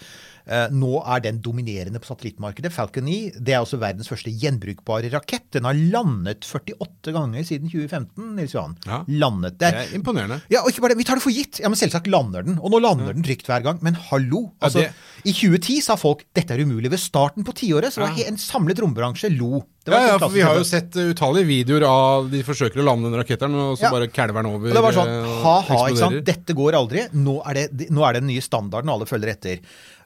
[0.48, 2.72] Eh, nå er den dominerende på satellittmarkedet.
[2.72, 5.50] Falcon 9 det er også verdens første gjenbrukbare rakett.
[5.52, 8.78] Den har landet 48 ganger siden 2015, Nils Johan.
[8.88, 9.02] Ja.
[9.08, 9.58] Landet.
[9.60, 10.42] Det Det er imponerende.
[10.50, 11.60] ja, og ikke bare det, Vi tar det for gitt.
[11.60, 12.58] Ja, men Selvsagt lander den.
[12.60, 13.80] Og nå lander den trygt hver gang.
[13.84, 14.54] Men hallo!
[14.62, 14.94] Ja, altså, det-
[15.26, 16.90] I 2010 sa folk dette er umulig.
[16.90, 18.26] Ved starten på tiåret så var Ja.
[18.28, 19.66] en samlet rombransje lo.
[19.88, 23.10] Ja, ja, for Vi har jo sett uh, utallige videoer av de forsøker å lande
[23.12, 23.92] den raketteren, og så Ja.
[23.92, 24.68] bare kalver den over.
[24.70, 26.26] Og det var sånn, eh, ha-ha, ikke sant.
[26.26, 27.08] Dette går aldri.
[27.14, 29.60] Nå er det, nå er det den nye standarden alle følger etter.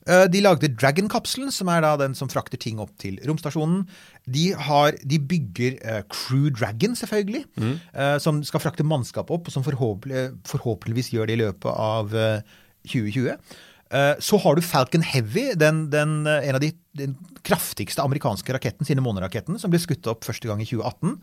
[0.07, 3.87] Eh, De lagde Dragon-kapselen, som er da den som frakter ting opp til romstasjonen.
[4.29, 7.79] De, har, de bygger uh, Crew Dragon, selvfølgelig, Mm.
[7.97, 12.13] uh, som skal frakte mannskap opp, og som forhåpentlig, forhåpentligvis gjør det i løpet av
[12.13, 12.41] uh,
[12.87, 13.37] 2020.
[13.91, 18.53] Eh, Så har du Falcon Heavy, den, den, eh, en av de den kraftigste amerikanske
[18.53, 21.15] raketten, sine måneraketten, som ble skutt opp første gang i 2018.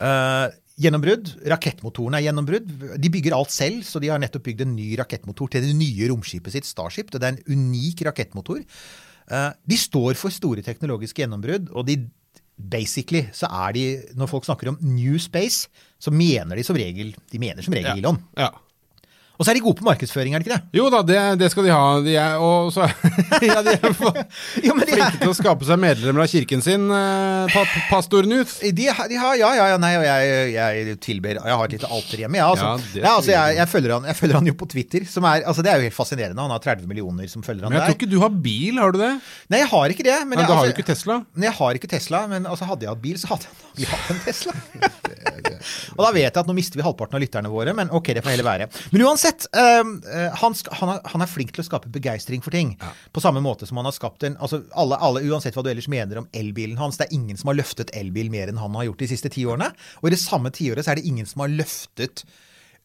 [0.00, 0.48] Uh,
[0.80, 1.34] gjennombrudd.
[1.52, 2.68] Rakettmotoren er gjennombrudd.
[3.00, 6.08] De bygger alt selv, så de har nettopp bygd en ny rakettmotor til det nye
[6.08, 7.12] romskipet sitt, Starship.
[7.12, 8.64] Det er en unik rakettmotor.
[9.28, 12.00] Uh, de står for store teknologiske gjennombrudd, og de
[12.56, 13.84] basically så er de
[14.16, 15.68] Når folk snakker om New Space,
[16.00, 18.20] så mener de som regel De mener som regel Elon.
[18.36, 18.48] Ja.
[19.36, 20.78] Og så er de gode på markedsføring, er de ikke det?
[20.78, 21.80] Jo da, det, det skal de ha.
[22.04, 22.86] De er, og så
[23.44, 23.82] ja, de er
[24.64, 28.24] Jo, de flinke er, til å skape seg medlemmer av kirken sin, eh, pa, pastor
[28.28, 28.54] Newt.
[28.62, 31.76] de, har- de har, ja, ja, ja, nei, og jeg, jeg tilber Jeg har et
[31.76, 32.70] lite alter hjemme, ja, Altså.
[32.96, 33.56] Ja, Ja, altså, jeg.
[33.60, 35.88] jeg, følger han, jeg følger han jo på Twitter, som er altså, Det er jo
[35.90, 36.40] helt fascinerende.
[36.46, 37.76] Han har 30 millioner som følger han der.
[37.76, 39.12] Men jeg tror ikke du har bil, har du det?
[39.52, 40.18] Nei, jeg har ikke det.
[40.24, 41.14] Men men jeg, du har jo altså, ikke Tesla.
[41.36, 43.86] Nei, jeg har ikke Tesla, men altså, hadde jeg hatt bil, så hadde jeg antakelig
[43.86, 44.52] har en Tesla.
[45.96, 48.22] og da vet jeg at nå mister vi halvparten av lytterne våre, men ok, det
[48.24, 48.68] får heller være.
[48.92, 49.92] Men uansett, øh,
[50.40, 52.76] han, han, er, han er flink til å skape begeistring for ting.
[53.12, 55.88] På samme måte som han har skapt en altså alle, alle, Uansett hva du ellers
[55.90, 58.88] mener om elbilen hans, det er ingen som har løftet elbil mer enn han har
[58.90, 59.72] gjort de siste ti årene.
[60.02, 62.26] Og i det samme tiåret så er det ingen som har løftet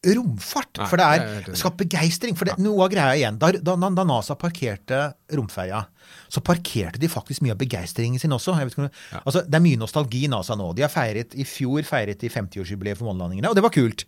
[0.02, 0.80] romfart.
[0.80, 2.38] Nei, for det er skapt begeistring.
[2.38, 5.04] For det, noe av greia igjen, da, da, da NASA parkerte
[5.38, 5.84] romferja,
[6.32, 8.56] så parkerte de faktisk mye av begeistringen sin også.
[8.66, 9.24] Ikke, ja.
[9.24, 10.72] altså, det er mye nostalgi i NASA nå.
[10.78, 14.08] De har feiret, I fjor feiret de 50-årsjubileet for månelandingene, og det var kult.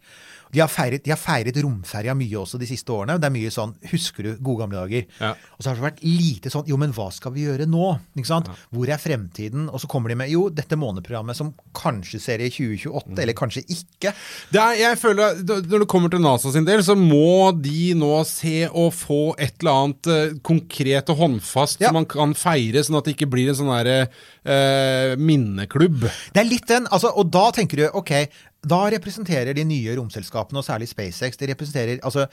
[0.54, 3.18] De har feiret, de har feiret romferja mye også de siste årene.
[3.22, 5.08] Det er mye sånn Husker du gode gamle dager?
[5.18, 5.32] Ja.
[5.58, 7.88] Og så har det vært lite sånn Jo, men hva skal vi gjøre nå?
[8.14, 8.52] Ikke sant?
[8.74, 9.66] Hvor er fremtiden?
[9.74, 13.66] Og så kommer de med jo, dette måneprogrammet som kanskje ser i 2028, eller kanskje
[13.66, 14.14] ikke.
[14.54, 18.14] Det er, jeg føler Når det kommer til NASA sin del, så må de nå
[18.30, 21.90] se og få et eller annet eh, konkret og håndfast Ja.
[21.90, 24.08] som man kan feire, sånn at det ikke blir en sånn derre
[24.46, 26.08] eh, minneklubb.
[26.34, 28.12] Det er litt den, altså, og da tenker du ok,
[28.64, 32.28] da representerer de nye romselskapene, og særlig SpaceX de representerer, altså,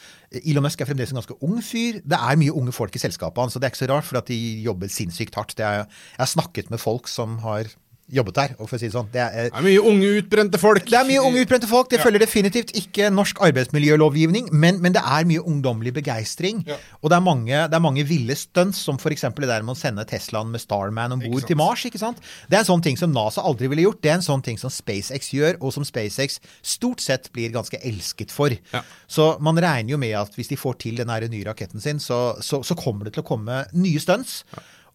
[0.44, 2.00] Elon Musk er fremdeles en ganske ung fyr.
[2.06, 4.20] Det er mye unge folk i selskapet hans, så det er ikke så rart, for
[4.22, 5.56] at de jobber sinnssykt hardt.
[5.58, 7.64] Det er, jeg har snakket med folk som har
[8.12, 9.08] jobbet der, og for å si det sånn.
[9.12, 10.84] Det er, Det er mye unge, utbrente folk.
[10.88, 11.90] det er mye unge utbrente folk.
[11.92, 16.64] Det følger definitivt ikke norsk arbeidsmiljølovgivning, men, men det er mye ungdommelig begeistring.
[16.68, 16.78] Ja.
[17.00, 19.26] Og det er mange, det er mange ville stunts, som f.eks.
[19.36, 21.84] det der med å sende Teslaen med Starman om bord til Mars.
[21.88, 22.20] ikke sant?
[22.48, 24.02] Det er en sånn ting som NASA aldri ville gjort.
[24.02, 27.80] Det er en sånn ting som SpaceX gjør, og som SpaceX stort sett blir ganske
[27.86, 28.54] elsket for.
[28.74, 28.82] Ja.
[29.10, 32.36] Så man regner jo med at hvis de får til den nye raketten sin, så,
[32.42, 34.42] så, så kommer det til å komme nye stunts.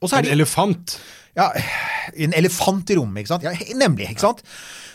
[0.05, 0.99] En elefant.
[1.35, 1.49] Ja,
[2.15, 3.43] en elefant i rommet, ikke sant?
[3.43, 4.43] Ja, nemlig, ikke sant?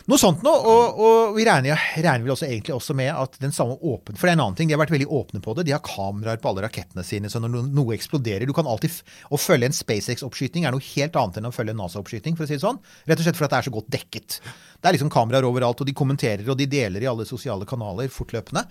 [0.09, 3.53] Noe sånt noe, og, og vi regner, regner vel også egentlig også med at den
[3.55, 5.67] samme åpen, For det er en annen ting, de har vært veldig åpne på det.
[5.69, 8.97] De har kameraer på alle rakettene sine, så når no- noe eksploderer Du kan alltid
[9.31, 12.51] Å følge en SpaceX-oppskyting er noe helt annet enn å følge en NASA-oppskyting, for å
[12.51, 12.81] si det sånn.
[13.07, 14.41] Rett og slett fordi det er så godt dekket.
[14.81, 18.09] Det er liksom kameraer overalt, og de kommenterer og de deler i alle sosiale kanaler
[18.11, 18.65] fortløpende.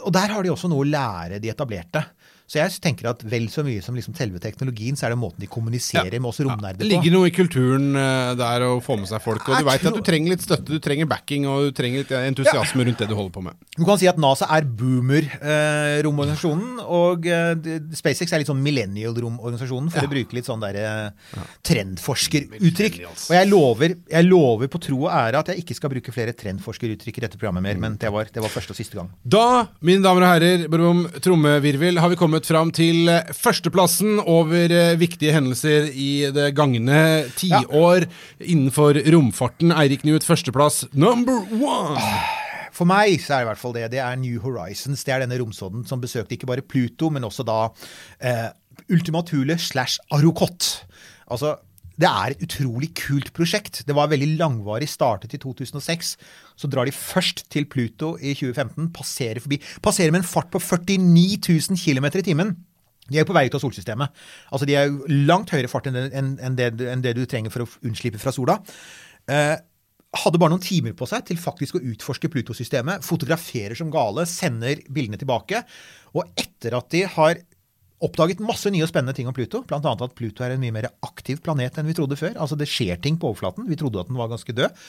[0.00, 2.02] Og der har de også noe å lære de etablerte.
[2.46, 5.40] Så jeg tenker at vel så mye som liksom selve teknologien, så er det måten
[5.40, 9.08] de kommuniserer med oss romnerder Det ligger noe i kulturen eh, der å få med
[9.08, 9.40] seg folk.
[9.48, 11.72] Og Jeg du veit tror- at du trenger litt støtte, du trenger backing og du
[11.72, 13.54] trenger litt entusiasme rundt det du holder på med.
[13.78, 17.54] Du kan si at NASA er boomer-romorganisasjonen, og eh,
[17.96, 20.08] SpaceX er litt sånn millennial-romorganisasjonen, for Ja.
[20.08, 21.10] å bruke litt sånn der eh,
[21.64, 22.98] trendforskeruttrykk.
[23.08, 26.32] Og jeg lover, jeg lover på tro og ære at jeg ikke skal bruke flere
[26.36, 29.10] trendforskeruttrykk i dette programmet mer, men det var, det var første og siste gang.
[29.24, 34.72] Da, mine damer og herrer, brum, trommevirvel, har vi kommet fram til eh, førsteplassen over
[34.74, 38.08] eh, viktige hendelser i det gangne tiår
[38.42, 39.70] innenfor romfarten.
[39.78, 42.02] Eirik Newt, førsteplass number one!
[42.74, 43.84] For meg så er det i hvert fall det.
[43.92, 45.06] Det er New Horizons.
[45.06, 47.60] Det er denne romsonden som besøkte ikke bare Pluto, men også da
[48.18, 48.48] eh,
[48.90, 50.66] Ultimatule slash Arokot.
[51.30, 51.54] Altså,
[52.00, 53.82] det er et utrolig kult prosjekt.
[53.86, 56.14] Det var veldig langvarig, startet i 2006.
[56.58, 59.60] Så drar de først til Pluto i 2015, passerer forbi.
[59.84, 62.56] Passerer med en fart på 49 000 km i timen.
[63.10, 64.24] De er på vei ut av solsystemet.
[64.50, 64.92] Altså De er
[65.28, 68.32] langt høyere fart enn det, enn det, enn det du trenger for å unnslippe fra
[68.34, 68.58] sola.
[69.30, 69.54] Eh,
[70.14, 73.04] hadde bare noen timer på seg til faktisk å utforske Pluto-systemet.
[73.06, 75.62] Fotograferer som gale, sender bildene tilbake.
[76.14, 77.42] Og etter at de har
[78.02, 79.78] oppdaget masse nye og spennende ting om Pluto, bl.a.
[79.78, 82.34] at Pluto er en mye mer aktiv planet enn vi trodde før.
[82.34, 83.68] Altså Det skjer ting på overflaten.
[83.70, 84.82] Vi trodde at den var ganske død.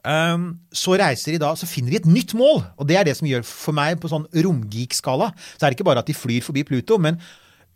[0.00, 2.62] Um, så reiser de da, så finner de et nytt mål.
[2.76, 5.32] Og det er det som gjør for meg på sånn romgeek-skala.
[5.56, 7.20] Så er det ikke bare at de flyr forbi Pluto, men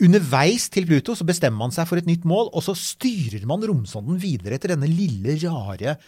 [0.03, 3.64] underveis til Pluto så bestemmer man seg for et nytt mål, og så styrer man
[3.64, 5.99] romsonden videre etter denne lille, rare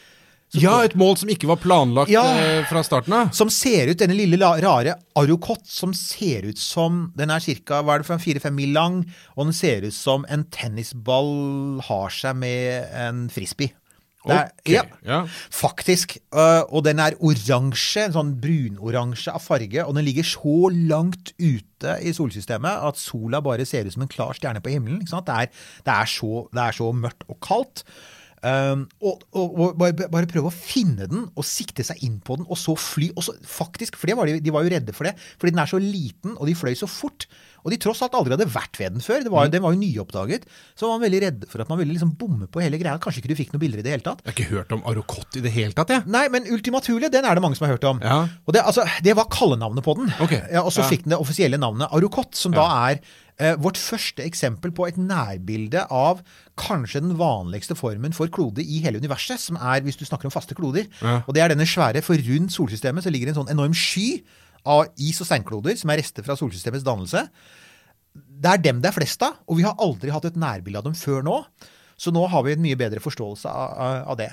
[0.55, 2.23] Ja, et mål som ikke var planlagt Ja.
[2.39, 3.33] eh, fra starten av.
[3.35, 7.83] som ser ut, denne lille rare Arukot, som ser ut som Den er ca.
[8.19, 9.05] fire-fem mil lang,
[9.37, 13.73] og den ser ut som en tennisball har seg med en frisbee.
[14.29, 15.21] Er, Ok, ja, ja.
[15.55, 16.17] faktisk.
[16.35, 21.33] Øh, og den er oransje, en sånn brunoransje av farge, og den ligger så langt
[21.39, 25.05] ute i solsystemet at sola bare ser ut som en klar stjerne på himmelen.
[25.07, 27.85] Det, er, det, er så, det er så mørkt og kaldt.
[28.47, 32.39] Um, og, og, og bare, bare prøve å finne den og sikte seg inn på
[32.39, 33.11] den, og så fly.
[33.17, 35.71] Og så, faktisk, for var de, de var jo redde for det, fordi den er
[35.71, 37.27] så liten, og de fløy så fort.
[37.67, 39.25] Og de tross alt aldri hadde vært ved den før.
[39.27, 40.45] Det var, Den var jo nyoppdaget.
[40.79, 42.95] Så var man veldig redd for at man ville liksom bomme på hele greia.
[43.03, 44.23] Kanskje ikke du fikk noen bilder i det hele tatt.
[44.23, 46.07] Jeg har ikke hørt om Arokot i det hele tatt, jeg.
[46.07, 47.99] Nei, men Ultima den er det mange som har hørt om.
[48.07, 48.21] Ja.
[48.47, 50.15] Og det, altså, det var kallenavnet på den.
[50.23, 50.45] Okay.
[50.53, 50.91] Ja, og så ja.
[50.93, 53.03] fikk den det offisielle navnet Arukot, som da er
[53.61, 56.23] vårt første eksempel på et nærbilde av
[56.57, 60.33] kanskje den vanligste formen for klode i hele universet, som er hvis du snakker om
[60.33, 60.89] faste kloder.
[61.03, 61.19] Ja.
[61.27, 64.23] Og det er denne svære, for rundt solsystemet så ligger det en sånn enorm sky
[64.67, 67.27] av is- og steinkloder, som er rester fra solsystemets dannelse.
[68.17, 70.89] Det er dem det er flest av, og vi har aldri hatt et nærbilde av
[70.89, 71.41] dem før nå.
[71.97, 74.27] Så nå har vi en mye bedre forståelse av, av- det.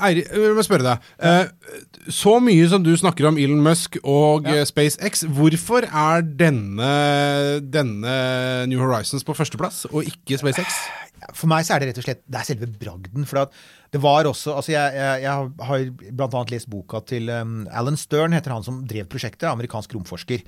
[0.00, 1.10] Eirik, jeg må spørre deg.
[1.20, 1.82] Ja.
[2.08, 4.64] Så mye som du snakker om Elon Musk og ja.
[4.68, 6.92] SpaceX, hvorfor er denne,
[7.60, 8.14] denne
[8.70, 10.80] New Horizons på førsteplass, og ikke SpaceX?
[11.36, 13.28] For meg så er det rett og slett det er selve bragden.
[13.28, 13.52] For at
[13.90, 15.84] det var også altså Jeg, jeg, jeg har
[16.30, 20.44] annet lest boka til um, Alan Stern, heter han som drev prosjektet, amerikansk romforsker.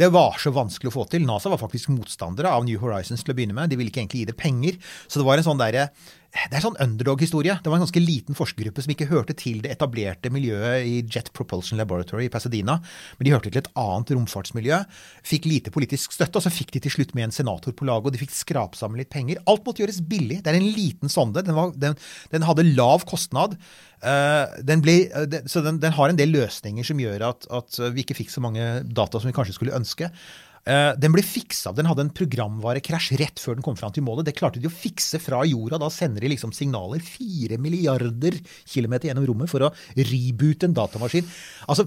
[0.00, 1.26] Det var så vanskelig å få til.
[1.28, 3.68] NASA var faktisk motstandere av New Horizons til å begynne med.
[3.70, 4.80] De ville ikke egentlig gi det penger.
[5.06, 5.90] Så det var en sånn derre
[6.36, 7.56] det er sånn underdog-historie.
[7.62, 11.30] Det var en ganske liten forskergruppe som ikke hørte til det etablerte miljøet i Jet
[11.36, 12.78] Propulsion Laboratory i Pasadena,
[13.16, 14.82] men de hørte til et annet romfartsmiljø.
[15.26, 18.10] Fikk lite politisk støtte, og så fikk de til slutt med en senator på laget,
[18.10, 19.40] og de fikk skrape sammen litt penger.
[19.48, 20.42] Alt måtte gjøres billig.
[20.44, 21.44] Det er en liten sonde.
[21.46, 21.98] Den, var, den,
[22.34, 23.56] den hadde lav kostnad.
[24.04, 27.80] Eh, den ble, eh, så den, den har en del løsninger som gjør at, at
[27.94, 30.10] vi ikke fikk så mange data som vi kanskje skulle ønske.
[30.66, 31.70] Eh, den ble fiksa.
[31.76, 34.26] Den hadde en programvarekrasj rett før den kom fram til målet.
[34.26, 35.78] Det klarte de å fikse fra jorda.
[35.78, 38.34] Da sender de liksom signaler fire milliarder
[38.66, 41.28] kilometer gjennom rommet for å reboote en datamaskin.
[41.70, 41.86] Altså,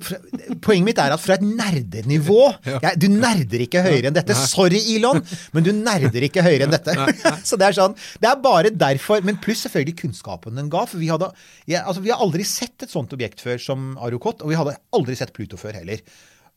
[0.63, 2.39] Poenget mitt er at fra et nerdenivå
[2.85, 4.37] jeg, Du nerder ikke høyere enn dette.
[4.39, 5.19] Sorry, Elon,
[5.55, 6.95] men du nerder ikke høyere enn dette.
[7.49, 9.19] Så det er sånn, det er bare derfor.
[9.27, 10.85] Men pluss selvfølgelig kunnskapen den ga.
[10.87, 11.33] For vi, hadde,
[11.67, 14.77] ja, altså, vi har aldri sett et sånt objekt før som Arukot, og vi hadde
[14.95, 15.99] aldri sett Pluto før heller.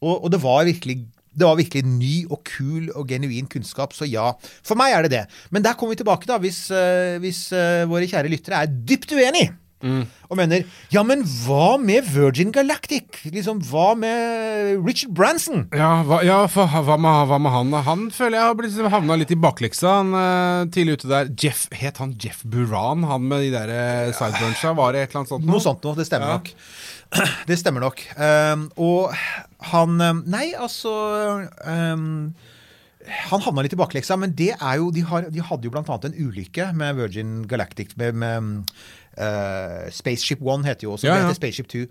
[0.03, 1.01] Og, og det var virkelig
[1.35, 4.31] det var virkelig ny og kul og genuin kunnskap, så ja.
[4.67, 5.25] For meg er det det.
[5.51, 9.13] Men der kommer vi tilbake, da, hvis, eh, hvis eh, våre kjære lyttere er dypt
[9.17, 9.49] uenig.
[9.83, 10.61] Og mener
[10.95, 13.17] ja, men hva med Virgin Galactic?
[13.35, 15.65] Liksom, Hva med Richard Branson?
[15.75, 17.73] Ja, hva, ja for, hva, med, hva med han?
[17.89, 19.97] Han føler jeg har blitt havna litt i bakleksa.
[19.99, 21.33] Han uh, tidlig ute der.
[21.35, 24.71] Jeff, Het han Jeff Buran, han med de der uh, sideburntsa?
[24.79, 25.49] Var det et eller annet sånt?
[25.49, 25.57] nå?
[25.57, 25.99] Noe sånt noe.
[25.99, 26.39] Det stemmer Ja.
[26.39, 26.55] nok.
[27.51, 28.03] Det stemmer nok.
[28.17, 29.13] Um, og
[29.73, 30.93] han um, Nei, altså
[31.67, 32.33] um,
[33.29, 36.09] Han havna litt i bakleksa, men det er jo De, har, de hadde jo annet
[36.09, 38.73] en ulykke med Virgin Galactic med, med
[39.19, 41.09] uh, Spaceship One heter jo også.
[41.09, 41.85] Ja, Det heter Spaceship Two.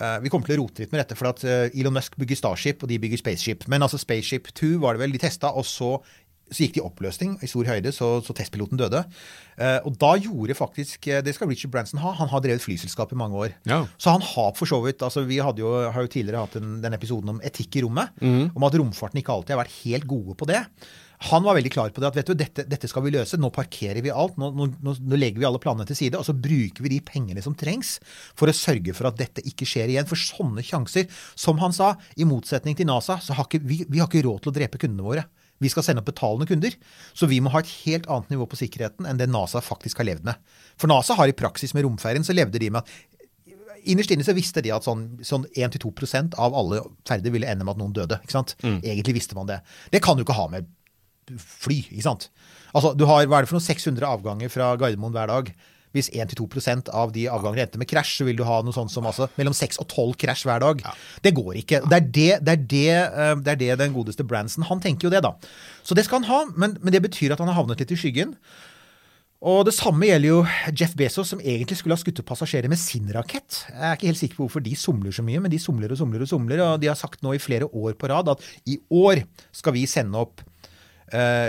[0.00, 2.40] Uh, vi kommer til å rote litt med dette, for at uh, Elon Musk bygger
[2.40, 3.68] Starship, og de bygger Spaceship.
[3.70, 5.96] Men altså Spaceship Two var det vel de testa, og så
[6.50, 9.04] så gikk de i oppløsning i stor høyde, så, så testpiloten døde.
[9.56, 12.12] Eh, og da gjorde faktisk eh, Det skal Richard Branson ha.
[12.18, 13.54] Han har drevet flyselskap i mange år.
[13.70, 13.84] Ja.
[13.96, 16.96] Så han har for så vidt altså Vi jo, har jo tidligere hatt en, den
[16.96, 18.12] episoden om etikk i rommet.
[18.54, 20.62] Om at romfarten ikke alltid har vært helt gode på det.
[21.30, 23.38] Han var veldig klar på det at vet du, dette, dette skal vi løse.
[23.40, 24.36] Nå parkerer vi alt.
[24.40, 24.68] Nå, nå,
[24.98, 26.18] nå legger vi alle planene til side.
[26.20, 27.96] Og så bruker vi de pengene som trengs
[28.36, 30.08] for å sørge for at dette ikke skjer igjen.
[30.10, 34.02] For sånne sjanser, som han sa, i motsetning til NASA, så har ikke, vi, vi
[34.02, 35.24] har ikke råd til å drepe kundene våre.
[35.62, 36.74] Vi skal sende opp betalende kunder.
[37.14, 40.08] Så vi må ha et helt annet nivå på sikkerheten enn det NASA faktisk har
[40.08, 40.34] levd med.
[40.80, 42.88] For NASA har i praksis med romferien så levde de med at
[43.84, 47.74] Innerst inne så visste de at sånn, sånn 1-2% av alle ferder ville ende med
[47.74, 48.16] at noen døde.
[48.24, 48.54] ikke sant?
[48.64, 49.58] Egentlig visste man det.
[49.92, 50.70] Det kan du ikke ha med
[51.36, 51.82] fly.
[51.92, 52.30] ikke sant?
[52.72, 55.52] Altså, Du har hva er det for noen 600 avganger fra Gardermoen hver dag.
[55.94, 59.06] Hvis 1-2% av de avgangene endte med krasj, så vil du ha noe sånt som
[59.06, 60.84] altså, mellom 6 og 12 krasj hver dag.
[61.22, 61.82] Det går ikke.
[61.86, 65.08] Det er det, det, er det, eh, det er det den godeste Branson Han tenker
[65.08, 65.34] jo det, da.
[65.86, 68.00] Så det skal han ha, men, men det betyr at han har havnet litt i
[68.00, 68.34] skyggen.
[69.44, 70.38] Og det samme gjelder jo
[70.72, 73.58] Jeff Bezos, som egentlig skulle ha skutt opp passasjerer med sin rakett.
[73.68, 76.00] Jeg er ikke helt sikker på hvorfor de somler så mye, men de somler og
[76.00, 76.62] somler og somler.
[76.64, 79.20] Og de har sagt nå i flere år på rad at i år
[79.52, 80.40] skal vi sende opp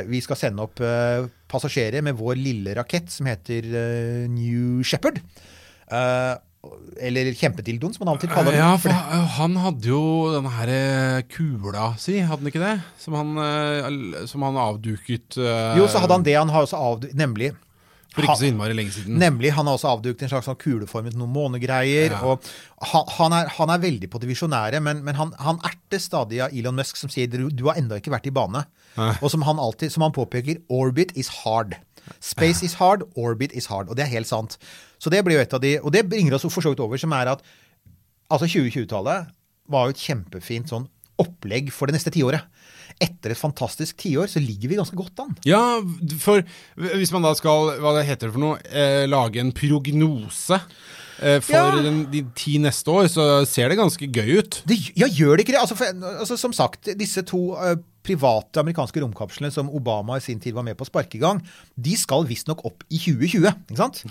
[0.10, 5.22] vi skal sende opp eh, passasjerer med vår lille rakett som heter eh, New Shepherd.
[5.92, 6.34] Eh,
[7.06, 8.62] eller Kjempedildoen, som han av og til kaller den.
[8.64, 8.90] Ja, For
[9.36, 10.02] han hadde jo
[10.34, 12.76] denne her eh, kula si, hadde han ikke det?
[13.02, 16.38] Som han, eh, som han avduket eh, jo, så hadde han det.
[16.40, 17.52] Han har også avduket Nemlig
[18.16, 19.18] for ikke så innmari lenge siden.
[19.20, 19.52] Nemlig.
[19.58, 22.16] Han har også avduket en slags sånn kuleformet noen månegreier.
[22.16, 22.22] Ja.
[22.24, 22.46] og
[22.92, 26.40] han, han, er, han er veldig på det visjonære, men, men han, han erter stadig
[26.46, 28.64] av Elon Musk, som sier du, du har ennå ikke vært i bane.
[29.20, 31.76] Og som han alltid, som han påpeker, orbit is hard.
[32.24, 33.90] Space is hard, orbit is hard.
[33.90, 34.60] Og det er helt sant.
[35.02, 37.02] Så det blir jo et av de, Og det bringer oss for så vidt over,
[37.02, 37.44] som er at
[38.32, 39.34] altså 2020-tallet
[39.70, 40.88] var jo et kjempefint sånn
[41.22, 42.44] opplegg for det neste tiåret.
[43.02, 45.34] Etter et fantastisk tiår så ligger vi ganske godt an.
[45.48, 45.82] Ja,
[46.22, 46.44] for
[46.96, 50.60] hvis man da skal, hva det heter for noe, eh, lage en prognose
[51.20, 51.82] eh, for Ja.
[51.84, 54.62] den, de ti neste år, så ser det ganske gøy ut.
[54.68, 55.62] Det, ja, gjør det ikke det?
[55.66, 55.86] Altså, for,
[56.22, 57.76] altså, som sagt, disse to eh,
[58.06, 61.42] private amerikanske romkapslene som Obama i sin tid var med på å sparke i gang,
[61.76, 63.50] de skal visstnok opp i 2020.
[63.72, 64.02] ikke sant?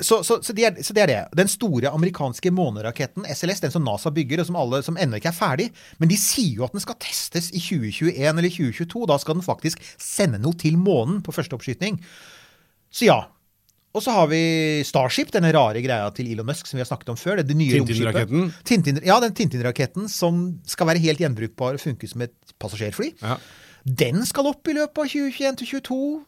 [0.00, 1.20] Så, så, så, det er, så det er det.
[1.38, 5.32] Den store amerikanske måneraketten SLS, den som NASA bygger, og som, alle, som ennå ikke
[5.32, 5.68] er ferdig,
[6.00, 9.04] men de sier jo at den skal testes i 2021 eller 2022.
[9.10, 12.00] Da skal den faktisk sende noe til månen på første oppskyting.
[12.90, 13.22] Så ja.
[13.90, 14.40] Og så har vi
[14.86, 17.42] Starship, denne rare greia til Elon Musk som vi har snakket om før.
[17.42, 18.52] Det, nye Tintin-raketten?
[18.66, 23.12] Tintin, ja, den Tintin-raketten som skal være helt gjenbrukbar og funke som et passasjerfly.
[23.18, 23.38] Ja.
[23.82, 26.20] Den skal opp i løpet av 2021 til 2022.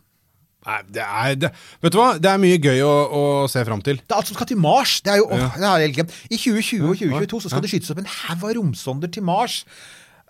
[0.63, 1.49] Nei, det er, det,
[1.83, 2.11] vet du hva?
[2.23, 3.99] Det er mye gøy å, å se fram til.
[3.99, 4.99] Det er alt som skal til Mars.
[5.03, 6.15] Det er jo, åh, det er helt glemt.
[6.31, 9.63] I 2020 og 2022 så skal det skytes opp en haug av romsonder til Mars.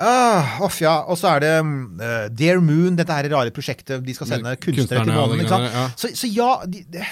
[0.00, 0.96] Off, ja.
[1.06, 4.02] Og så er det uh, Dear Moon, dette her rare prosjektet.
[4.06, 5.44] De skal sende kunstnere til månen.
[5.46, 5.84] ja, ja.
[5.98, 7.04] Så, så ja, de, de,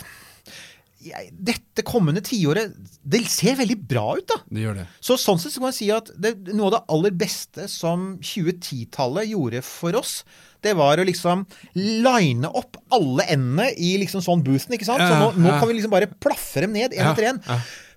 [1.33, 4.41] dette kommende tiåret Det ser veldig bra ut, da.
[4.53, 4.87] Det gjør det.
[5.01, 8.14] Så sånn sett så kan man si at det, noe av det aller beste som
[8.20, 10.20] 2010-tallet gjorde for oss,
[10.61, 11.47] det var å liksom
[11.78, 15.01] line opp alle endene i liksom sånn boothen, ikke sant?
[15.01, 17.41] Så nå, nå kan vi liksom bare plaffe dem ned én etter én.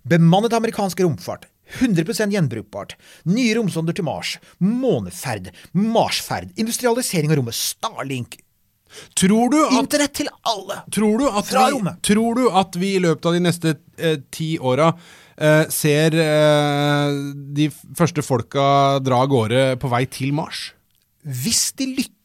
[0.07, 1.49] Bemannet amerikansk romfart.
[1.79, 2.95] 100 gjenbrukbart.
[3.25, 4.37] Nye romsonder til Mars.
[4.59, 5.51] Måneferd.
[5.73, 6.53] Marsferd.
[6.59, 7.57] Industrialisering av rommet.
[7.57, 8.39] Starlink.
[9.17, 10.83] Tror du at Internett til alle.
[10.93, 12.01] Tror du at, Fra vi, rommet.
[12.05, 14.91] tror du at vi i løpet av de neste eh, ti åra
[15.33, 17.15] eh, ser eh,
[17.57, 20.67] de første folka dra av gårde på vei til Mars?
[21.23, 22.19] Hvis de lykkes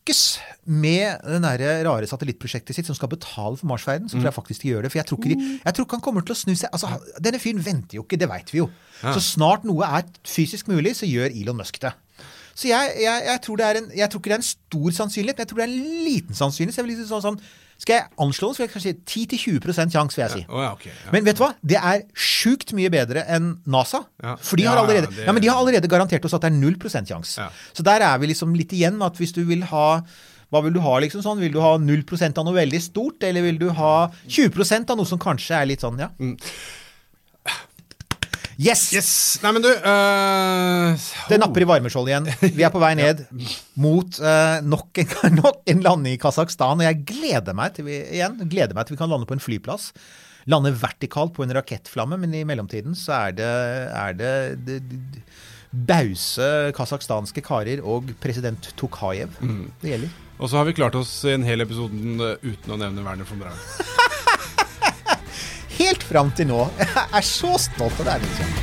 [0.69, 4.65] med den der rare satellittprosjektet sitt som skal betale for Marsferden, så tror jeg faktisk
[4.65, 4.93] de gjør det.
[4.93, 6.69] For jeg tror ikke, de, jeg tror ikke han kommer til å snu seg.
[6.73, 6.91] Altså,
[7.25, 8.69] denne fyren venter jo ikke, det veit vi jo.
[9.01, 11.95] Så snart noe er fysisk mulig, så gjør Elon Musk det.
[12.59, 14.95] Så jeg, jeg, jeg, tror det er en, jeg tror ikke det er en stor
[14.97, 16.75] sannsynlighet, men jeg tror det er en liten sannsynlighet.
[16.75, 17.41] Så jeg vil si sånn, sånn,
[17.79, 19.27] skal jeg anslå så skal jeg kanskje si
[19.61, 20.45] 10-20 sjanse, vil jeg si.
[20.51, 20.91] Å ja, okay.
[21.05, 21.13] Ja.
[21.15, 21.53] Men vet du hva?
[21.63, 24.01] Det er sjukt mye bedre enn NASA.
[24.23, 24.35] Ja.
[24.43, 26.51] For de har, Ja, allerede, det- ja, men de har allerede garantert oss at det
[26.53, 27.39] er 0 sjanse.
[27.39, 27.49] Ja.
[27.73, 30.03] Så der er vi liksom litt igjen med at hvis du vil ha
[30.51, 31.41] hva vil du ha, liksom sånn?
[31.41, 35.05] Vil du ha 0% av noe veldig stort, eller vil du ha 20% av noe
[35.05, 36.09] som kanskje er litt sånn, ja?
[38.59, 38.89] Yes!
[38.91, 39.11] Yes!
[39.45, 42.55] Nei, men du eh, Det napper i varmeskjoldet igjen.
[42.57, 43.23] Vi er på vei ned
[43.79, 46.83] mot uh, nok, en, nok en landing i Kasakhstan.
[46.83, 49.45] Og jeg gleder meg til vi, igjen, gleder meg til vi kan lande på en
[49.45, 49.93] flyplass.
[50.51, 53.53] Lande vertikalt på en rakettflamme, men i mellomtiden så er det,
[53.95, 54.35] er det,
[54.67, 55.23] det, det
[55.69, 59.35] bause kasakhstanske karer og president Tokayev
[59.83, 60.17] det gjelder.
[60.39, 63.27] Og så har vi klart oss i en hel episoden eh, uten å nevne Werner
[63.29, 63.59] von Braun.
[65.79, 66.65] Helt fram til nå.
[66.79, 68.25] Jeg er så stolt av deg.
[68.25, 68.57] Liksom.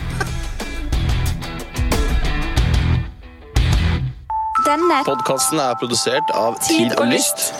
[4.65, 7.07] Denne Podkasten er produsert av Tid og.
[7.13, 7.53] Lyst.